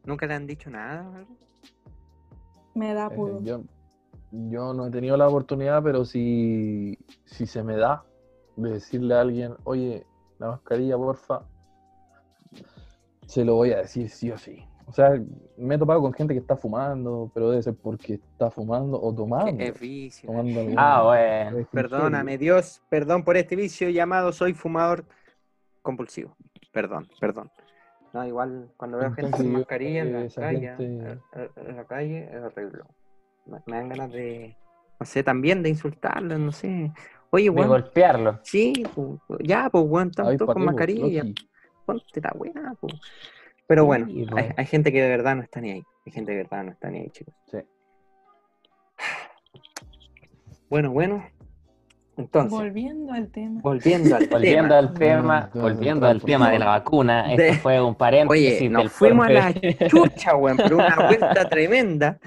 ¿Nunca 0.05 0.25
le 0.25 0.33
han 0.33 0.47
dicho 0.47 0.69
nada? 0.69 1.25
Me 2.75 2.93
da 2.93 3.07
Eh, 3.07 3.15
pudor. 3.15 3.43
yo, 3.43 3.61
yo 4.31 4.73
no 4.73 4.87
he 4.87 4.91
tenido 4.91 5.17
la 5.17 5.27
oportunidad, 5.27 5.83
pero 5.83 6.05
si, 6.05 6.97
si 7.25 7.45
se 7.45 7.63
me 7.63 7.75
da 7.75 8.03
de 8.55 8.71
decirle 8.71 9.15
a 9.15 9.21
alguien, 9.21 9.55
oye, 9.63 10.05
la 10.37 10.47
mascarilla, 10.51 10.97
porfa, 10.97 11.43
se 13.25 13.45
lo 13.45 13.55
voy 13.55 13.71
a 13.71 13.77
decir 13.77 14.09
sí 14.09 14.31
o 14.31 14.37
sí. 14.37 14.63
O 14.87 14.91
sea, 14.91 15.21
me 15.57 15.75
he 15.75 15.77
topado 15.77 16.01
con 16.01 16.13
gente 16.13 16.33
que 16.33 16.39
está 16.39 16.57
fumando, 16.57 17.29
pero 17.33 17.51
debe 17.51 17.61
ser 17.61 17.75
porque 17.75 18.15
está 18.15 18.49
fumando 18.49 18.99
o 18.99 19.13
tomando. 19.13 19.63
Es 19.63 19.79
vicio. 19.79 20.27
tomando 20.27 20.59
algún- 20.61 20.75
ah, 20.79 21.03
bueno. 21.03 21.67
Perdóname, 21.71 22.37
Dios, 22.39 22.81
perdón 22.89 23.23
por 23.23 23.37
este 23.37 23.55
vicio 23.55 23.89
llamado 23.89 24.31
soy 24.31 24.53
fumador 24.53 25.05
compulsivo. 25.83 26.35
Perdón, 26.71 27.07
perdón. 27.19 27.51
No, 28.13 28.25
igual 28.25 28.69
cuando 28.77 28.97
veo 28.97 29.11
gente 29.13 29.37
sin 29.37 29.51
mascarilla 29.51 30.01
en 30.01 30.13
la 30.13 30.29
calle, 30.29 30.75
gente- 30.77 31.19
en 31.55 31.75
la 31.75 31.83
calle 31.85 32.29
es 32.31 32.41
horrible. 32.43 32.83
Me, 33.45 33.59
me 33.67 33.77
dan 33.77 33.89
ganas 33.89 34.11
de, 34.11 34.55
no 34.99 35.05
sé, 35.05 35.23
también 35.23 35.61
de 35.63 35.69
insultarlos, 35.69 36.39
no 36.39 36.51
sé. 36.51 36.91
Oye, 37.31 37.45
De 37.45 37.49
weón, 37.51 37.67
golpearlo. 37.69 38.39
sí, 38.43 38.73
pu- 38.95 39.19
ya, 39.43 39.69
pues, 39.69 39.83
weón, 39.87 40.11
tanto 40.11 40.45
con 40.47 40.55
po, 40.55 40.59
mascarilla, 40.61 41.23
Loki. 41.23 41.35
ponte 41.85 42.21
la 42.21 42.31
weá, 42.35 42.73
po. 42.79 42.87
Pero 43.67 43.83
Sí, 43.83 43.85
bueno, 43.85 44.07
po. 44.31 44.37
hay, 44.37 44.49
hay 44.57 44.65
gente 44.65 44.91
que 44.91 45.01
de 45.03 45.09
verdad 45.09 45.35
no 45.35 45.43
está 45.43 45.61
ni 45.61 45.71
ahí. 45.71 45.83
Hay 46.05 46.11
gente 46.11 46.31
que 46.31 46.37
de 46.37 46.43
verdad 46.43 46.63
no 46.63 46.71
está 46.71 46.89
ni 46.89 46.99
ahí, 47.01 47.09
chicos. 47.11 47.35
Sí. 47.51 47.59
Bueno, 50.69 50.91
bueno. 50.91 51.23
Entonces, 52.19 52.51
Volviendo 52.51 53.13
al 53.13 53.31
tema. 53.31 53.61
volviendo 53.61 54.15
al 54.15 54.27
Volviendo 54.29 54.75
tema. 54.75 54.77
al 54.77 54.93
tema, 54.93 55.49
No, 55.53 55.55
no, 55.55 55.61
volviendo 55.61 56.01
no, 56.01 56.07
al 56.07 56.21
tema 56.21 56.51
de 56.51 56.59
la 56.59 56.65
vacuna, 56.65 57.27
De- 57.35 57.49
esto 57.49 57.61
fue 57.61 57.81
un 57.81 57.95
paréntesis 57.95 58.59
Oye, 58.59 58.69
nos 58.69 58.81
del 58.83 58.89
fuimos 58.89 59.27
a 59.27 59.31
la 59.31 59.53
chucha, 59.87 60.35
weón, 60.35 60.57
pero 60.57 60.75
una 60.77 60.95
vuelta 61.07 61.47
tremenda. 61.47 62.19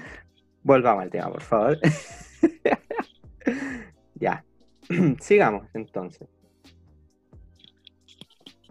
Volvamos 0.63 1.03
al 1.03 1.09
tema, 1.11 1.29
por 1.29 1.41
favor. 1.41 1.77
ya. 4.15 4.43
Sigamos, 5.19 5.67
entonces. 5.75 6.27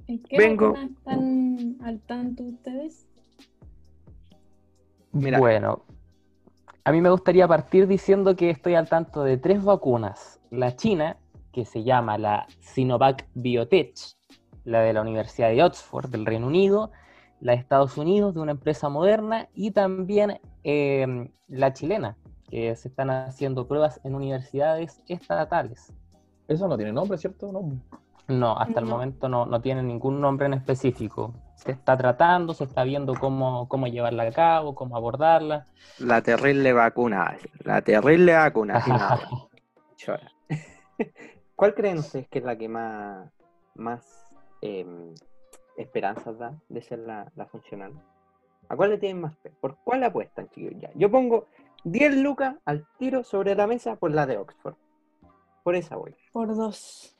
¿En 0.08 0.22
qué 0.24 0.37
Vengo- 0.38 0.72
vacuna 0.72 0.87
están 0.90 1.76
al 1.85 2.00
tanto 2.00 2.42
ustedes? 2.42 3.06
Mira. 5.12 5.38
Bueno, 5.38 5.85
a 6.85 6.92
mí 6.92 7.01
me 7.01 7.11
gustaría 7.11 7.47
partir 7.47 7.87
diciendo 7.87 8.35
que 8.35 8.51
estoy 8.51 8.75
al 8.75 8.88
tanto 8.88 9.23
de 9.23 9.37
tres 9.37 9.62
vacunas. 9.62 10.40
La 10.51 10.75
china, 10.75 11.16
que 11.53 11.64
se 11.64 11.85
llama 11.85 12.18
la 12.18 12.47
Sinovac 12.61 13.29
Biotech, 13.35 13.95
la 14.64 14.81
de 14.81 14.92
la 14.92 15.03
Universidad 15.03 15.51
de 15.51 15.62
Oxford 15.62 16.11
del 16.11 16.27
Reino 16.27 16.49
Unido, 16.49 16.90
la 17.40 17.53
de 17.53 17.59
Estados 17.59 17.97
Unidos 17.99 18.35
de 18.35 18.40
una 18.40 18.53
empresa 18.53 18.88
moderna 18.88 19.49
y 19.55 19.71
también 19.71 20.40
eh, 20.64 21.31
la 21.49 21.73
chilena, 21.73 22.16
que 22.51 22.75
se 22.75 22.88
están 22.88 23.11
haciendo 23.11 23.66
pruebas 23.68 24.01
en 24.03 24.14
universidades 24.14 25.03
estatales. 25.07 25.92
Eso 26.49 26.66
no 26.66 26.77
tiene 26.77 26.92
nombre, 26.92 27.16
¿cierto? 27.16 27.53
No. 27.53 27.81
No, 28.29 28.57
hasta 28.57 28.81
el 28.81 28.87
momento 28.87 29.29
no, 29.29 29.47
no 29.47 29.61
tiene 29.61 29.83
ningún 29.83 30.21
nombre 30.21 30.47
en 30.47 30.55
específico. 30.55 31.35
Se 31.64 31.72
está 31.72 31.96
tratando, 31.96 32.55
se 32.55 32.64
está 32.64 32.83
viendo 32.83 33.14
cómo, 33.14 33.68
cómo 33.68 33.87
llevarla 33.87 34.25
a 34.25 34.33
cabo, 34.33 34.75
cómo 34.75 34.96
abordarla. 34.96 35.66
La 35.98 36.20
terrible 36.20 36.72
vacuna. 36.72 37.37
La 37.64 37.83
terrible 37.83 38.35
vacuna. 38.35 38.83
chora. 39.96 40.33
¿Cuál 41.57 41.75
creen 41.75 41.98
ustedes 41.98 42.27
que 42.29 42.40
es 42.40 42.44
la 42.44 42.57
que 42.57 42.68
más, 42.68 43.31
más 43.75 44.05
em, 44.61 45.14
esperanzas 45.77 46.37
da 46.38 46.55
de 46.68 46.83
ser 46.83 46.98
la, 46.98 47.31
la 47.37 47.46
funcional? 47.46 47.92
¿A 48.68 48.77
cuál 48.77 48.90
le 48.90 48.98
tienen 48.98 49.20
más 49.20 49.38
fe? 49.38 49.53
¿Por 49.61 49.77
cuál 49.85 50.03
apuestan, 50.03 50.48
chicos? 50.51 50.72
Ya. 50.81 50.90
Yo 50.94 51.11
pongo 51.11 51.46
10 51.85 52.16
lucas 52.16 52.57
al 52.64 52.87
tiro 52.98 53.22
sobre 53.22 53.55
la 53.55 53.66
mesa 53.66 53.96
por 53.96 54.12
la 54.12 54.27
de 54.27 54.38
Oxford. 54.38 54.75
Por 55.62 55.77
esa 55.77 55.96
voy. 55.96 56.16
Por 56.33 56.57
dos. 56.57 57.16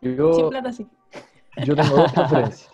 Yo, 0.00 0.32
Sin 0.34 0.48
plata, 0.50 0.72
sí. 0.72 0.88
yo 1.64 1.76
tengo 1.76 1.96
dos 1.96 2.12
preferencias. 2.14 2.70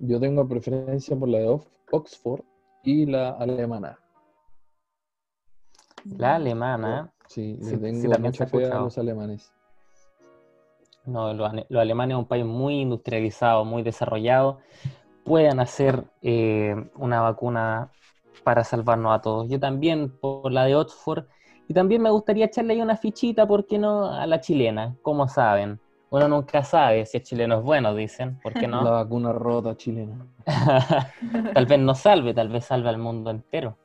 Yo 0.00 0.20
tengo 0.20 0.46
preferencia 0.46 1.16
por 1.16 1.28
la 1.28 1.38
de 1.38 1.48
Ox- 1.48 1.68
Oxford 1.90 2.42
y 2.84 3.06
la 3.06 3.30
alemana. 3.30 3.98
La 6.18 6.36
alemana, 6.36 7.12
Sí, 7.26 7.58
Sí, 7.60 7.76
tengo 7.76 8.18
mucha 8.18 8.44
ha 8.44 8.46
fe 8.46 8.64
a 8.64 8.78
los 8.80 8.96
alemanes. 8.96 9.52
no, 11.04 11.32
los, 11.34 11.50
ane- 11.50 11.66
los 11.68 11.80
alemanes 11.80 12.14
es 12.14 12.18
un 12.18 12.26
país 12.26 12.44
muy 12.44 12.80
industrializado, 12.80 13.64
muy 13.64 13.82
desarrollado, 13.82 14.58
pueden 15.24 15.60
hacer 15.60 16.04
eh, 16.22 16.74
una 16.96 17.20
vacuna 17.22 17.90
para 18.44 18.64
salvarnos 18.64 19.14
a 19.14 19.20
todos. 19.20 19.48
Yo 19.48 19.58
también 19.58 20.10
por 20.18 20.52
la 20.52 20.64
de 20.64 20.76
Oxford 20.76 21.24
y 21.68 21.74
también 21.74 22.02
me 22.02 22.10
gustaría 22.10 22.46
echarle 22.46 22.74
ahí 22.74 22.80
una 22.80 22.96
fichita, 22.96 23.46
¿por 23.46 23.66
qué 23.66 23.78
no? 23.78 24.06
A 24.10 24.26
la 24.26 24.40
chilena, 24.40 24.96
¿cómo 25.02 25.28
saben? 25.28 25.80
Uno 26.10 26.26
nunca 26.28 26.62
sabe 26.64 27.04
si 27.06 27.18
el 27.18 27.22
chileno 27.22 27.58
es 27.58 27.62
bueno, 27.62 27.94
dicen, 27.94 28.38
¿por 28.42 28.54
qué 28.54 28.62
La 28.68 28.82
no? 28.82 28.90
vacuna 28.90 29.32
rota 29.32 29.76
chilena. 29.76 30.26
tal 31.54 31.66
vez 31.66 31.78
no 31.78 31.94
salve, 31.94 32.32
tal 32.34 32.48
vez 32.48 32.64
salve 32.64 32.88
al 32.88 32.98
mundo 32.98 33.30
entero. 33.30 33.76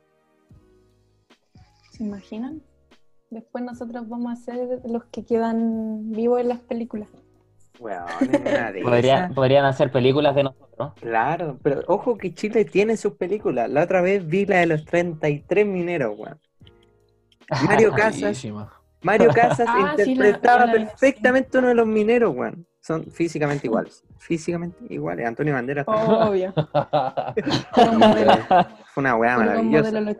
¿Se 1.90 2.02
imaginan? 2.02 2.62
Después 3.30 3.64
nosotros 3.64 4.08
vamos 4.08 4.32
a 4.32 4.36
ser 4.36 4.80
los 4.86 5.04
que 5.06 5.24
quedan 5.24 6.12
vivos 6.12 6.40
en 6.40 6.48
las 6.48 6.60
películas. 6.60 7.08
De 8.20 8.80
Podría- 8.82 9.30
podrían 9.34 9.64
hacer 9.64 9.90
películas 9.90 10.34
de 10.36 10.44
nosotros. 10.44 10.92
Claro, 10.94 11.58
pero 11.62 11.82
ojo 11.88 12.16
que 12.16 12.32
Chile 12.32 12.64
tiene 12.64 12.96
sus 12.96 13.14
películas. 13.14 13.68
La 13.68 13.82
otra 13.82 14.00
vez 14.00 14.24
vi 14.26 14.46
la 14.46 14.58
de 14.58 14.66
los 14.66 14.84
33 14.84 15.66
mineros, 15.66 16.16
weón. 16.16 16.38
Mario 17.66 17.92
Casas. 17.92 18.44
Mario 19.04 19.30
Casas 19.34 19.66
Ah, 19.68 19.94
sí, 19.96 20.14
la- 20.14 20.28
interpretaba 20.28 20.66
la 20.66 20.72
perfectamente 20.72 21.58
uno 21.58 21.68
de 21.68 21.74
los 21.74 21.86
mineros, 21.86 22.34
weón. 22.34 22.66
Son 22.80 23.10
físicamente 23.10 23.66
iguales. 23.66 24.02
Físicamente 24.18 24.76
iguales. 24.90 25.26
Antonio 25.26 25.54
Banderas 25.54 25.86
también. 25.86 26.52
Obvio. 26.52 26.54
Modelos, 27.98 28.38
fue 28.92 29.00
una 29.00 29.16
weá 29.16 29.38
maravillosa. 29.38 30.00
los. 30.00 30.16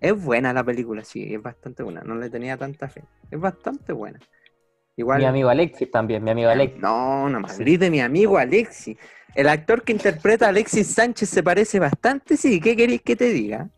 Es 0.00 0.24
buena 0.24 0.52
la 0.52 0.64
película, 0.64 1.04
sí, 1.04 1.34
es 1.34 1.42
bastante 1.42 1.82
buena. 1.82 2.00
No 2.02 2.14
le 2.14 2.28
tenía 2.30 2.56
tanta 2.56 2.88
fe. 2.88 3.04
Es 3.30 3.38
bastante 3.38 3.92
buena. 3.92 4.18
Igual. 4.96 5.20
Mi 5.20 5.26
amigo 5.26 5.48
Alexis 5.48 5.90
también, 5.90 6.24
mi 6.24 6.30
amigo 6.30 6.50
Alexis. 6.50 6.80
No, 6.80 7.28
no 7.28 7.38
hablé 7.46 7.78
de 7.78 7.90
mi 7.90 8.00
amigo 8.00 8.36
Alexis. 8.38 8.96
El 9.34 9.48
actor 9.48 9.82
que 9.82 9.92
interpreta 9.92 10.46
a 10.46 10.48
Alexis 10.50 10.88
Sánchez 10.88 11.28
se 11.28 11.42
parece 11.42 11.78
bastante, 11.78 12.36
sí. 12.36 12.60
¿Qué 12.60 12.76
queréis 12.76 13.02
que 13.02 13.16
te 13.16 13.30
diga? 13.30 13.68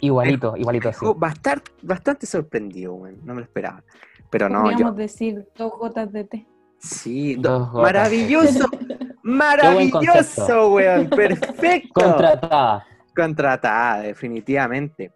Igualito, 0.00 0.56
igualito 0.56 0.88
así. 0.90 1.00
Dejó 1.00 1.14
bastar- 1.14 1.62
bastante 1.82 2.26
sorprendido, 2.26 2.94
weón. 2.94 3.18
No 3.24 3.34
me 3.34 3.40
lo 3.40 3.44
esperaba. 3.44 3.82
Pero 4.30 4.48
no, 4.48 4.62
Podríamos 4.62 4.94
yo. 4.96 5.02
decir 5.02 5.48
dos 5.56 5.72
gotas 5.78 6.12
de 6.12 6.24
té. 6.24 6.46
Sí, 6.78 7.34
Dos 7.36 7.42
do- 7.60 7.72
gotas. 7.72 7.82
maravilloso. 7.82 8.68
Maravilloso, 9.22 10.72
weón. 10.72 11.08
Perfecto. 11.10 12.00
Contratada. 12.00 12.86
Contratada, 13.14 14.00
definitivamente. 14.02 15.12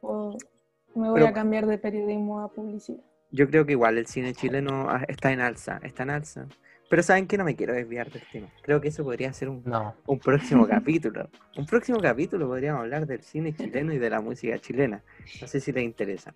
Me 0.94 1.08
voy 1.08 1.14
Pero- 1.14 1.28
a 1.28 1.32
cambiar 1.32 1.66
de 1.66 1.78
periodismo 1.78 2.40
a 2.40 2.48
publicidad. 2.48 3.00
Yo 3.30 3.48
creo 3.48 3.64
que 3.64 3.72
igual 3.72 3.96
el 3.98 4.06
cine 4.06 4.34
chileno 4.34 4.88
está 5.06 5.30
en 5.30 5.40
alza, 5.40 5.78
está 5.84 6.02
en 6.02 6.10
alza. 6.10 6.46
Pero 6.90 7.02
saben 7.04 7.26
que 7.28 7.38
no 7.38 7.44
me 7.44 7.54
quiero 7.54 7.72
desviar 7.72 8.10
del 8.10 8.22
tema. 8.32 8.48
Creo 8.62 8.80
que 8.80 8.88
eso 8.88 9.04
podría 9.04 9.32
ser 9.32 9.48
un, 9.48 9.62
No. 9.64 9.94
un 10.06 10.18
próximo 10.18 10.66
capítulo. 10.66 11.28
Un 11.56 11.64
próximo 11.64 12.00
capítulo 12.00 12.48
podríamos 12.48 12.80
hablar 12.82 13.06
del 13.06 13.22
cine 13.22 13.54
chileno 13.54 13.92
y 13.92 13.98
de 13.98 14.10
la 14.10 14.20
música 14.20 14.58
chilena. 14.58 15.02
No 15.40 15.46
sé 15.46 15.60
si 15.60 15.70
les 15.72 15.84
interesa. 15.84 16.34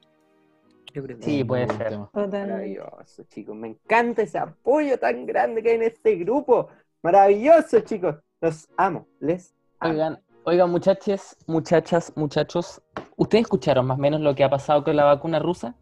Yo 0.95 1.03
creo 1.03 1.19
que 1.19 1.25
Sí, 1.25 1.39
sí. 1.39 1.45
puede 1.45 1.67
ser. 1.67 1.99
Maravilloso, 2.13 3.25
chicos. 3.29 3.57
Me 3.57 3.67
encanta 3.69 4.23
ese 4.23 4.39
apoyo 4.39 4.97
tan 4.97 5.27
grande 5.27 5.61
que 5.61 5.71
hay 5.71 5.75
en 5.77 5.83
este 5.83 6.15
grupo. 6.15 6.69
Maravilloso, 7.03 7.81
chicos. 7.81 8.15
Los 8.41 8.69
amo. 8.77 9.09
Les 9.19 9.53
amo. 9.81 9.93
Oigan, 9.93 10.23
oigan, 10.45 10.71
muchachos, 10.71 11.37
muchachas, 11.49 12.13
muchachos, 12.15 12.81
¿ustedes 13.17 13.43
escucharon 13.43 13.87
más 13.87 13.99
o 13.99 14.01
menos 14.01 14.21
lo 14.21 14.37
que 14.37 14.45
ha 14.45 14.51
pasado 14.51 14.85
con 14.85 14.95
la 14.95 15.05
vacuna 15.05 15.41
rusa? 15.41 15.75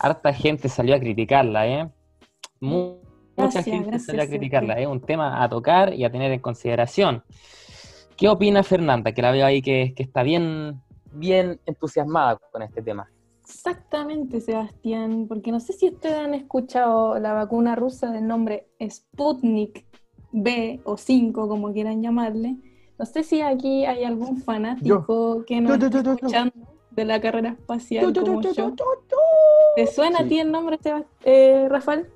Harta 0.00 0.32
gente 0.32 0.68
salió 0.68 0.96
a 0.96 0.98
criticarla, 0.98 1.68
¿eh? 1.68 1.88
Mu- 2.58 3.01
mucha 3.46 3.62
gente 3.62 3.86
gracias, 3.88 4.04
salió 4.06 4.22
a 4.22 4.26
criticarla, 4.26 4.74
es 4.74 4.86
un 4.86 5.00
tema 5.00 5.42
a 5.42 5.48
tocar 5.48 5.94
y 5.94 6.04
a 6.04 6.10
tener 6.10 6.32
en 6.32 6.40
consideración. 6.40 7.22
¿Qué 8.16 8.28
opina 8.28 8.62
Fernanda? 8.62 9.12
Que 9.12 9.22
la 9.22 9.30
veo 9.32 9.46
ahí 9.46 9.62
que, 9.62 9.94
que 9.96 10.02
está 10.02 10.22
bien, 10.22 10.80
bien 11.12 11.60
entusiasmada 11.66 12.38
con 12.50 12.62
este 12.62 12.82
tema. 12.82 13.10
Exactamente, 13.44 14.40
Sebastián, 14.40 15.26
porque 15.28 15.50
no 15.50 15.60
sé 15.60 15.72
si 15.72 15.88
ustedes 15.88 16.16
han 16.18 16.34
escuchado 16.34 17.18
la 17.18 17.32
vacuna 17.32 17.74
rusa 17.74 18.10
del 18.10 18.26
nombre 18.26 18.68
Sputnik 18.88 19.84
B 20.30 20.80
o 20.84 20.96
5, 20.96 21.48
como 21.48 21.72
quieran 21.72 22.02
llamarle. 22.02 22.56
No 22.98 23.04
sé 23.04 23.24
si 23.24 23.40
aquí 23.40 23.84
hay 23.84 24.04
algún 24.04 24.38
fanático 24.38 25.44
que 25.44 25.60
nos 25.60 25.78
Yo, 25.78 25.88
yo, 25.88 26.02
yo. 26.02 26.12
escuchando 26.12 26.54
de 26.90 27.04
la 27.04 27.20
carrera 27.20 27.50
espacial 27.50 28.04
Yo, 28.04 28.10
yo, 28.12 28.20
yo, 28.22 28.26
como 28.26 28.42
yo, 28.42 28.52
yo. 28.52 28.68
yo, 28.70 28.74
yo. 29.10 29.16
¿Te 29.76 29.86
suena 29.86 30.20
a 30.20 30.24
ti 30.28 30.38
el 30.38 30.50
nombre, 30.52 30.78
Sebast- 30.78 31.06
eh, 31.24 31.66
Rafael? 31.68 32.06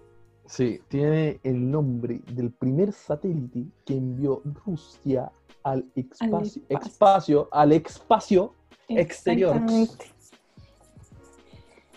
Sí, 0.47 0.81
tiene 0.89 1.41
el 1.43 1.71
nombre 1.71 2.21
del 2.33 2.51
primer 2.53 2.93
satélite 2.93 3.65
que 3.85 3.95
envió 3.95 4.43
Rusia 4.65 5.31
al 5.65 5.85
espacio, 5.97 6.63
espacio. 6.69 6.79
espacio, 6.79 7.49
al 7.51 7.73
espacio 7.73 8.55
exterior. 8.89 9.61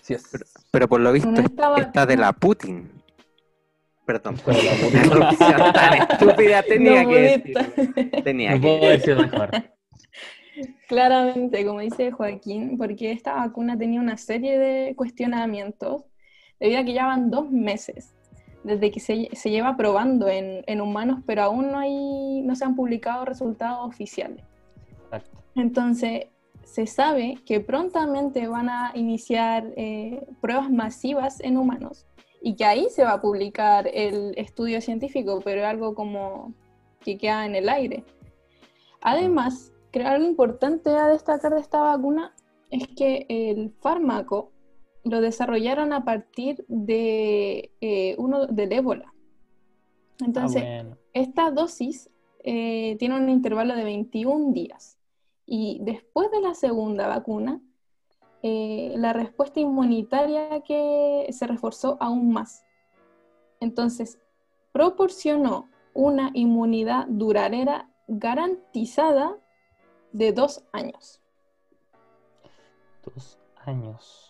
Sí 0.02 0.14
es. 0.16 0.24
Pero 0.72 0.88
por 0.88 1.00
lo 1.00 1.12
visto 1.12 1.30
No 1.32 1.40
estaba- 1.42 1.78
está 1.80 2.06
de 2.06 2.18
la 2.18 2.34
Putin. 2.34 2.90
Perdón. 4.06 4.38
Pero 4.44 4.58
la 5.20 5.30
Putin- 5.32 5.74
tan 5.74 5.94
estúpida 6.12 6.64
tenía 6.64 7.04
No 7.04 7.10
que 7.10 7.16
decirlo. 7.20 8.24
Tenía 8.24 8.56
No 8.56 8.62
que 8.62 8.62
puedo 8.80 8.92
decir 8.92 9.16
mejor. 9.16 9.50
Claramente, 10.88 11.64
como 11.66 11.80
dice 11.82 12.12
Joaquín, 12.12 12.78
porque 12.78 13.12
esta 13.12 13.36
vacuna 13.36 13.78
tenía 13.78 14.02
una 14.02 14.18
serie 14.18 14.58
de 14.58 14.96
cuestionamientos 14.96 16.04
debido 16.60 16.80
a 16.82 16.84
que 16.84 16.94
ya 16.94 17.06
van 17.06 17.30
dos 17.30 17.50
meses 17.52 18.16
desde 18.64 18.92
que 18.92 19.00
se, 19.00 19.30
se 19.34 19.50
lleva 19.50 19.78
probando 19.78 20.28
en, 20.28 20.64
en 20.68 20.82
humanos, 20.82 21.22
pero 21.26 21.44
aún 21.44 21.72
no, 21.72 21.80
hay, 21.80 22.42
no 22.42 22.56
se 22.56 22.66
han 22.66 22.76
publicado 22.76 23.26
resultados 23.26 23.88
oficiales. 23.88 24.44
Exacto. 25.06 25.38
Entonces, 25.56 26.28
se 26.64 26.86
sabe 26.86 27.38
que 27.46 27.60
prontamente 27.60 28.48
van 28.48 28.70
a 28.70 28.92
iniciar 28.94 29.74
eh, 29.76 30.24
pruebas 30.40 30.70
masivas 30.70 31.40
en 31.40 31.58
humanos 31.58 32.06
y 32.42 32.56
que 32.56 32.66
ahí 32.66 32.88
se 32.90 33.04
va 33.04 33.14
a 33.14 33.22
publicar 33.22 33.90
el 33.92 34.34
estudio 34.38 34.80
científico, 34.82 35.42
pero 35.44 35.62
es 35.62 35.68
algo 35.68 35.96
como 35.96 36.54
que 37.02 37.18
queda 37.18 37.46
en 37.46 37.56
el 37.56 37.70
aire. 37.70 38.04
Además, 39.02 39.74
creo 39.92 40.08
algo 40.10 40.28
importante 40.28 40.92
a 40.92 41.08
destacar 41.08 41.54
de 41.54 41.62
esta 41.62 41.82
vacuna 41.82 42.36
es 42.70 42.88
que 42.88 43.26
el 43.30 43.72
fármaco 43.82 44.52
lo 45.10 45.22
desarrollaron 45.22 45.94
a 45.94 46.04
partir 46.06 46.66
de 46.68 47.72
eh, 47.82 48.16
uno 48.18 48.46
del 48.48 48.72
ébola. 48.74 49.14
Entonces, 50.26 50.64
Ah, 50.64 50.84
bueno. 50.84 50.98
esta 51.14 51.52
dosis 51.52 52.10
eh, 52.44 52.96
tiene 53.00 53.16
un 53.18 53.30
intervalo 53.30 53.76
de 53.76 53.84
21 53.84 54.54
días 54.54 54.98
y 55.46 55.80
después 55.82 56.30
de 56.32 56.42
la 56.42 56.54
segunda 56.54 57.08
vacuna, 57.08 57.62
eh, 58.44 58.94
la 58.98 59.12
respuesta 59.14 59.60
inmunitaria 59.60 60.62
que 60.62 61.28
se 61.32 61.48
reforzó 61.48 61.98
aún 62.00 62.32
más. 62.32 62.64
Entonces, 63.60 64.20
proporcionó 64.72 65.70
una 65.94 66.32
inmunidad 66.34 67.08
duradera 67.08 67.90
garantizada 68.08 69.38
de 70.14 70.32
dos 70.32 70.64
años. 70.72 71.22
Dos 73.04 73.40
años. 73.66 74.29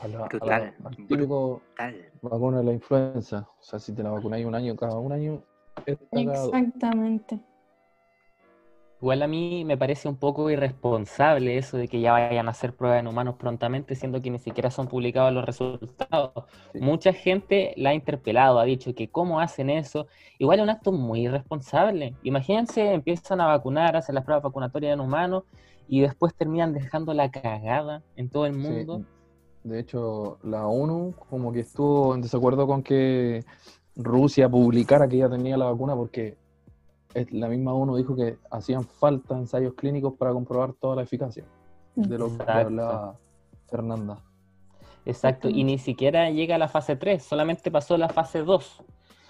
A 0.00 0.08
la, 0.08 0.18
a 0.18 0.20
la- 0.20 0.28
Brutal, 0.28 0.74
al 0.84 0.96
típico 0.96 1.62
Tal. 1.76 2.04
vacuna 2.22 2.58
de 2.58 2.64
la 2.64 2.72
influenza. 2.72 3.48
O 3.58 3.62
sea, 3.62 3.78
si 3.78 3.92
te 3.94 4.02
la 4.02 4.10
vacunáis 4.10 4.46
un 4.46 4.54
año, 4.54 4.76
cada 4.76 4.96
un 4.98 5.12
año. 5.12 5.42
Exactamente. 6.12 7.38
Igual 9.00 9.22
a 9.22 9.28
mí 9.28 9.64
me 9.64 9.76
parece 9.76 10.08
un 10.08 10.16
poco 10.16 10.50
irresponsable 10.50 11.56
eso 11.56 11.76
de 11.76 11.86
que 11.86 12.00
ya 12.00 12.10
vayan 12.12 12.48
a 12.48 12.50
hacer 12.50 12.74
pruebas 12.74 12.98
en 12.98 13.06
humanos 13.06 13.36
prontamente, 13.38 13.94
siendo 13.94 14.20
que 14.20 14.28
ni 14.28 14.40
siquiera 14.40 14.72
son 14.72 14.88
publicados 14.88 15.32
los 15.32 15.44
resultados. 15.44 16.32
Sí. 16.72 16.80
Mucha 16.80 17.12
gente 17.12 17.74
la 17.76 17.90
ha 17.90 17.94
interpelado, 17.94 18.58
ha 18.58 18.64
dicho 18.64 18.92
que 18.96 19.08
cómo 19.08 19.38
hacen 19.38 19.70
eso. 19.70 20.08
Igual 20.38 20.58
es 20.58 20.62
un 20.64 20.70
acto 20.70 20.90
muy 20.90 21.26
irresponsable. 21.26 22.16
Imagínense, 22.24 22.92
empiezan 22.92 23.40
a 23.40 23.46
vacunar, 23.46 23.94
hacen 23.96 24.16
las 24.16 24.24
pruebas 24.24 24.42
vacunatorias 24.42 24.94
en 24.94 25.00
humanos 25.00 25.44
y 25.86 26.00
después 26.00 26.34
terminan 26.34 26.72
dejando 26.72 27.14
la 27.14 27.30
cagada 27.30 28.02
en 28.16 28.28
todo 28.28 28.46
el 28.46 28.54
Sí, 28.54 28.58
mundo. 28.60 29.02
De 29.68 29.80
hecho, 29.80 30.38
la 30.42 30.66
ONU 30.66 31.14
como 31.28 31.52
que 31.52 31.60
estuvo 31.60 32.14
en 32.14 32.22
desacuerdo 32.22 32.66
con 32.66 32.82
que 32.82 33.44
Rusia 33.96 34.48
publicara 34.48 35.06
que 35.08 35.18
ya 35.18 35.28
tenía 35.28 35.56
la 35.56 35.66
vacuna 35.66 35.94
porque 35.94 36.38
la 37.30 37.48
misma 37.48 37.74
ONU 37.74 37.96
dijo 37.96 38.16
que 38.16 38.38
hacían 38.50 38.84
falta 38.84 39.36
ensayos 39.36 39.74
clínicos 39.74 40.14
para 40.14 40.32
comprobar 40.32 40.72
toda 40.72 40.96
la 40.96 41.02
eficacia 41.02 41.44
de 41.96 42.18
lo 42.18 42.36
que 42.36 42.50
hablaba 42.50 43.16
Fernanda. 43.66 44.18
Exacto, 45.04 45.48
y 45.48 45.64
ni 45.64 45.78
siquiera 45.78 46.30
llega 46.30 46.54
a 46.54 46.58
la 46.58 46.68
fase 46.68 46.96
3, 46.96 47.22
solamente 47.22 47.70
pasó 47.70 47.96
la 47.98 48.08
fase 48.08 48.42
2. 48.42 48.82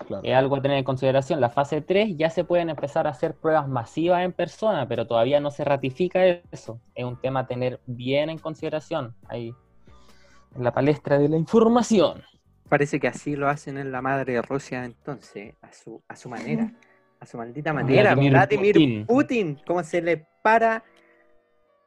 Claro. 0.07 0.23
Es 0.23 0.35
algo 0.35 0.57
a 0.57 0.63
tener 0.63 0.79
en 0.79 0.85
consideración. 0.85 1.41
La 1.41 1.51
fase 1.51 1.81
3 1.81 2.17
ya 2.17 2.31
se 2.31 2.45
pueden 2.45 2.71
empezar 2.71 3.09
a 3.09 3.11
hacer 3.11 3.35
pruebas 3.35 3.69
masivas 3.69 4.23
en 4.25 4.33
persona, 4.33 4.87
pero 4.87 5.07
todavía 5.09 5.41
no 5.41 5.51
se 5.51 5.65
ratifica 5.65 6.25
eso. 6.25 6.79
Es 6.95 7.05
un 7.05 7.17
tema 7.17 7.41
a 7.41 7.47
tener 7.47 7.81
bien 7.87 8.31
en 8.31 8.39
consideración 8.39 9.15
ahí 9.27 9.53
la 10.57 10.73
palestra 10.73 11.19
de 11.19 11.29
la 11.29 11.37
información. 11.37 12.23
Parece 12.69 13.01
que 13.01 13.09
así 13.09 13.37
lo 13.37 13.49
hacen 13.49 13.79
en 13.79 13.93
la 13.93 14.03
madre 14.03 14.35
de 14.35 14.43
Rusia 14.43 14.85
entonces, 14.85 15.55
a 15.63 15.73
su, 15.73 16.03
a 16.09 16.17
su 16.17 16.29
manera, 16.29 16.71
a 17.21 17.27
su 17.27 17.39
maldita 17.39 17.73
manera. 17.73 18.15
Vladimir 18.15 18.33
Vladimir, 18.33 18.75
Putin. 18.75 19.07
Putin. 19.07 19.61
¿cómo 19.67 19.83
se 19.83 20.03
le 20.03 20.27
para 20.43 20.85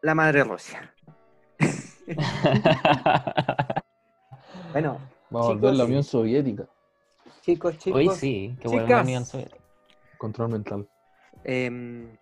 la 0.02 0.16
madre 0.16 0.44
Rusia? 0.44 0.94
Bueno, 4.72 5.00
Vamos 5.30 5.50
a 5.50 5.54
Chicos, 5.54 5.62
ver 5.62 5.74
la. 5.76 5.84
Unión 5.86 6.04
Soviética, 6.04 6.66
chicos, 7.42 7.78
chicos, 7.78 8.00
Hoy 8.00 8.10
sí, 8.10 8.56
que 8.62 8.68
vuelve 8.70 8.90
la 8.90 9.02
Unión 9.02 9.26
Soviética. 9.26 9.58
control 10.18 10.50
mental. 10.50 10.88
em, 11.44 12.16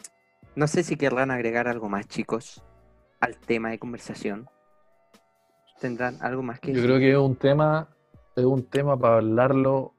no 0.56 0.67
sé 0.67 0.84
si 0.84 0.95
querrán 0.95 1.30
agregar 1.32 1.67
algo 1.67 1.89
más, 1.89 2.08
chicos, 2.08 2.63
al 3.19 3.38
tema 3.38 3.69
de 3.69 3.78
conversación. 3.80 4.49
¿Tendrán 5.80 6.18
algo 6.22 6.42
más 6.44 6.60
que 6.60 6.74
Yo 6.74 6.82
creo 6.84 7.00
que 7.00 7.12
es 7.12 7.18
un 7.18 7.36
tema, 7.36 7.88
es 8.36 8.44
un 8.44 8.63
tema 8.65 8.98
para 9.00 9.15
hablarlo 9.18 9.94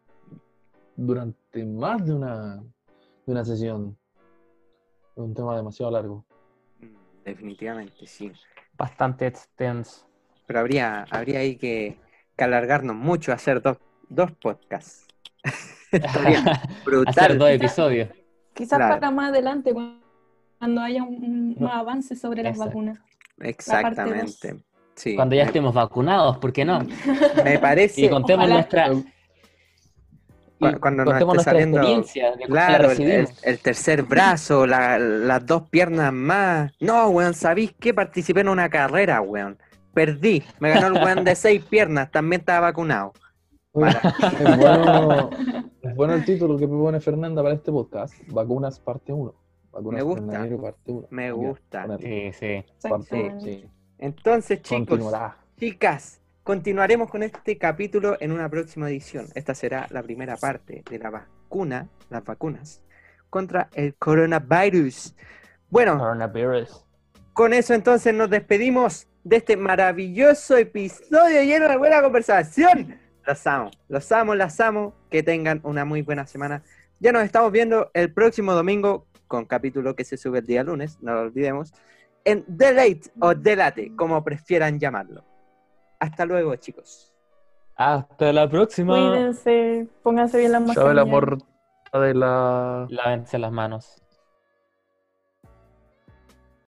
durante 0.96 1.64
más 1.64 2.04
de 2.06 2.12
una, 2.14 2.56
de 2.56 3.32
una 3.32 3.44
sesión. 3.44 3.96
Es 5.16 5.22
un 5.22 5.34
tema 5.34 5.56
demasiado 5.56 5.90
largo. 5.92 6.24
Mm, 6.80 7.24
Definitivamente, 7.24 8.06
sí. 8.06 8.30
Bastante 8.76 9.26
extenso. 9.26 10.06
Pero 10.46 10.60
habría, 10.60 11.06
habría 11.10 11.38
ahí 11.40 11.56
que, 11.56 11.98
que 12.36 12.44
alargarnos 12.44 12.96
mucho 12.96 13.32
a 13.32 13.36
hacer 13.36 13.62
dos, 13.62 13.78
dos 14.08 14.32
podcasts. 14.32 15.06
Estaría 15.92 16.42
brutal. 16.84 17.14
Hacer 17.24 17.38
dos 17.38 17.48
episodios. 17.50 18.08
Quizás 18.52 18.78
Claro. 18.78 18.94
para 19.00 19.10
más 19.10 19.30
adelante, 19.30 19.72
cu- 19.72 19.94
cuando 20.58 20.82
haya 20.82 21.02
un, 21.04 21.14
un- 21.24 21.54
No. 21.54 21.66
más 21.68 21.76
avances 21.76 22.20
sobre 22.20 22.42
las 22.42 22.50
Exacto. 22.52 22.68
vacunas. 22.70 22.98
Exactamente. 23.38 24.62
Sí, 25.00 25.16
Cuando 25.16 25.34
ya 25.34 25.42
me- 25.44 25.46
estemos 25.46 25.72
vacunados, 25.72 26.36
¿por 26.38 26.52
qué 26.52 26.64
no? 26.64 26.80
Me 27.44 27.58
parece. 27.58 28.02
Y 28.02 28.08
contemos 28.10 28.44
Ojalá. 28.44 28.54
nuestra, 28.54 28.88
Cu- 28.90 29.04
y 30.62 30.74
cuando 30.74 31.06
nos 31.06 31.14
esté 31.18 31.38
saliendo- 31.42 31.78
experiencia 31.78 32.36
de 32.36 32.44
Claro, 32.44 32.90
el, 32.90 33.58
tercer 33.60 34.02
brazo, 34.02 34.66
la- 34.66 34.98
las 34.98 35.46
dos 35.46 35.62
piernas 35.70 36.12
más. 36.12 36.70
No, 36.80 37.08
weón, 37.08 37.32
¿sabéis 37.32 37.72
qué? 37.80 37.94
Participé 37.94 38.40
en 38.40 38.50
una 38.50 38.68
carrera, 38.68 39.22
weón. 39.22 39.56
Perdí. 39.94 40.42
Me 40.58 40.68
ganó 40.70 40.88
el 40.88 41.02
weón 41.02 41.24
de 41.24 41.34
seis 41.34 41.64
piernas. 41.64 42.10
También 42.10 42.40
estaba 42.40 42.60
vacunado. 42.60 43.12
Es, 43.72 44.56
bueno, 44.58 45.30
es 45.82 45.94
bueno 45.96 46.14
el 46.14 46.24
título 46.24 46.58
que 46.58 46.66
propone 46.68 47.00
Fernanda 47.00 47.40
para 47.42 47.54
este 47.54 47.70
podcast. 47.72 48.12
Vacunas 48.28 48.78
parte 48.80 49.12
1. 49.12 49.32
Vacunas 49.72 49.98
Me 49.98 50.02
gusta. 50.02 50.60
parte 50.60 50.92
1. 50.92 51.06
Me 51.10 51.32
gusta. 51.32 51.86
Sí, 51.98 52.32
sí. 52.32 52.64
Parte 52.82 53.14
uno, 53.14 53.28
Exactamente. 53.30 53.44
sí. 53.44 53.64
Entonces, 54.00 54.62
chicos, 54.62 54.88
Continuará. 54.88 55.36
chicas, 55.58 56.20
continuaremos 56.42 57.10
con 57.10 57.22
este 57.22 57.58
capítulo 57.58 58.16
en 58.20 58.32
una 58.32 58.48
próxima 58.48 58.88
edición. 58.88 59.26
Esta 59.34 59.54
será 59.54 59.86
la 59.90 60.02
primera 60.02 60.38
parte 60.38 60.82
de 60.90 60.98
la 60.98 61.10
vacuna, 61.10 61.86
las 62.08 62.24
vacunas, 62.24 62.80
contra 63.28 63.68
el 63.74 63.94
coronavirus. 63.94 65.14
Bueno, 65.68 65.98
Coronavirus. 65.98 66.84
Con 67.34 67.52
eso 67.52 67.74
entonces 67.74 68.14
nos 68.14 68.30
despedimos 68.30 69.06
de 69.22 69.36
este 69.36 69.56
maravilloso 69.58 70.56
episodio 70.56 71.42
lleno 71.42 71.68
de 71.68 71.76
buena 71.76 72.00
conversación. 72.02 72.98
Los 73.26 73.46
amo, 73.46 73.70
los 73.88 74.10
amo, 74.12 74.34
las 74.34 74.58
amo. 74.60 74.94
Que 75.10 75.22
tengan 75.22 75.60
una 75.62 75.84
muy 75.84 76.00
buena 76.00 76.26
semana. 76.26 76.62
Ya 77.00 77.12
nos 77.12 77.22
estamos 77.24 77.52
viendo 77.52 77.90
el 77.92 78.12
próximo 78.12 78.54
domingo 78.54 79.06
con 79.28 79.44
capítulo 79.44 79.94
que 79.94 80.04
se 80.04 80.16
sube 80.16 80.38
el 80.38 80.46
día 80.46 80.64
lunes, 80.64 80.98
no 81.02 81.14
lo 81.14 81.20
olvidemos, 81.20 81.72
en 82.30 82.44
The 82.56 82.72
Late 82.72 83.02
o 83.20 83.34
Delate, 83.34 83.94
como 83.96 84.22
prefieran 84.22 84.78
llamarlo. 84.78 85.24
Hasta 85.98 86.24
luego, 86.24 86.56
chicos. 86.56 87.12
Hasta 87.76 88.32
la 88.32 88.48
próxima. 88.48 88.94
Cuídense, 88.94 89.88
pónganse 90.02 90.38
bien 90.38 90.52
la 90.52 90.58
Chao 90.58 90.90
el 90.90 90.96
mascarilla. 90.96 91.02
amor 91.02 91.38
de 91.92 92.14
la... 92.14 92.86
Lávense 92.88 93.38
las 93.38 93.52
manos. 93.52 94.02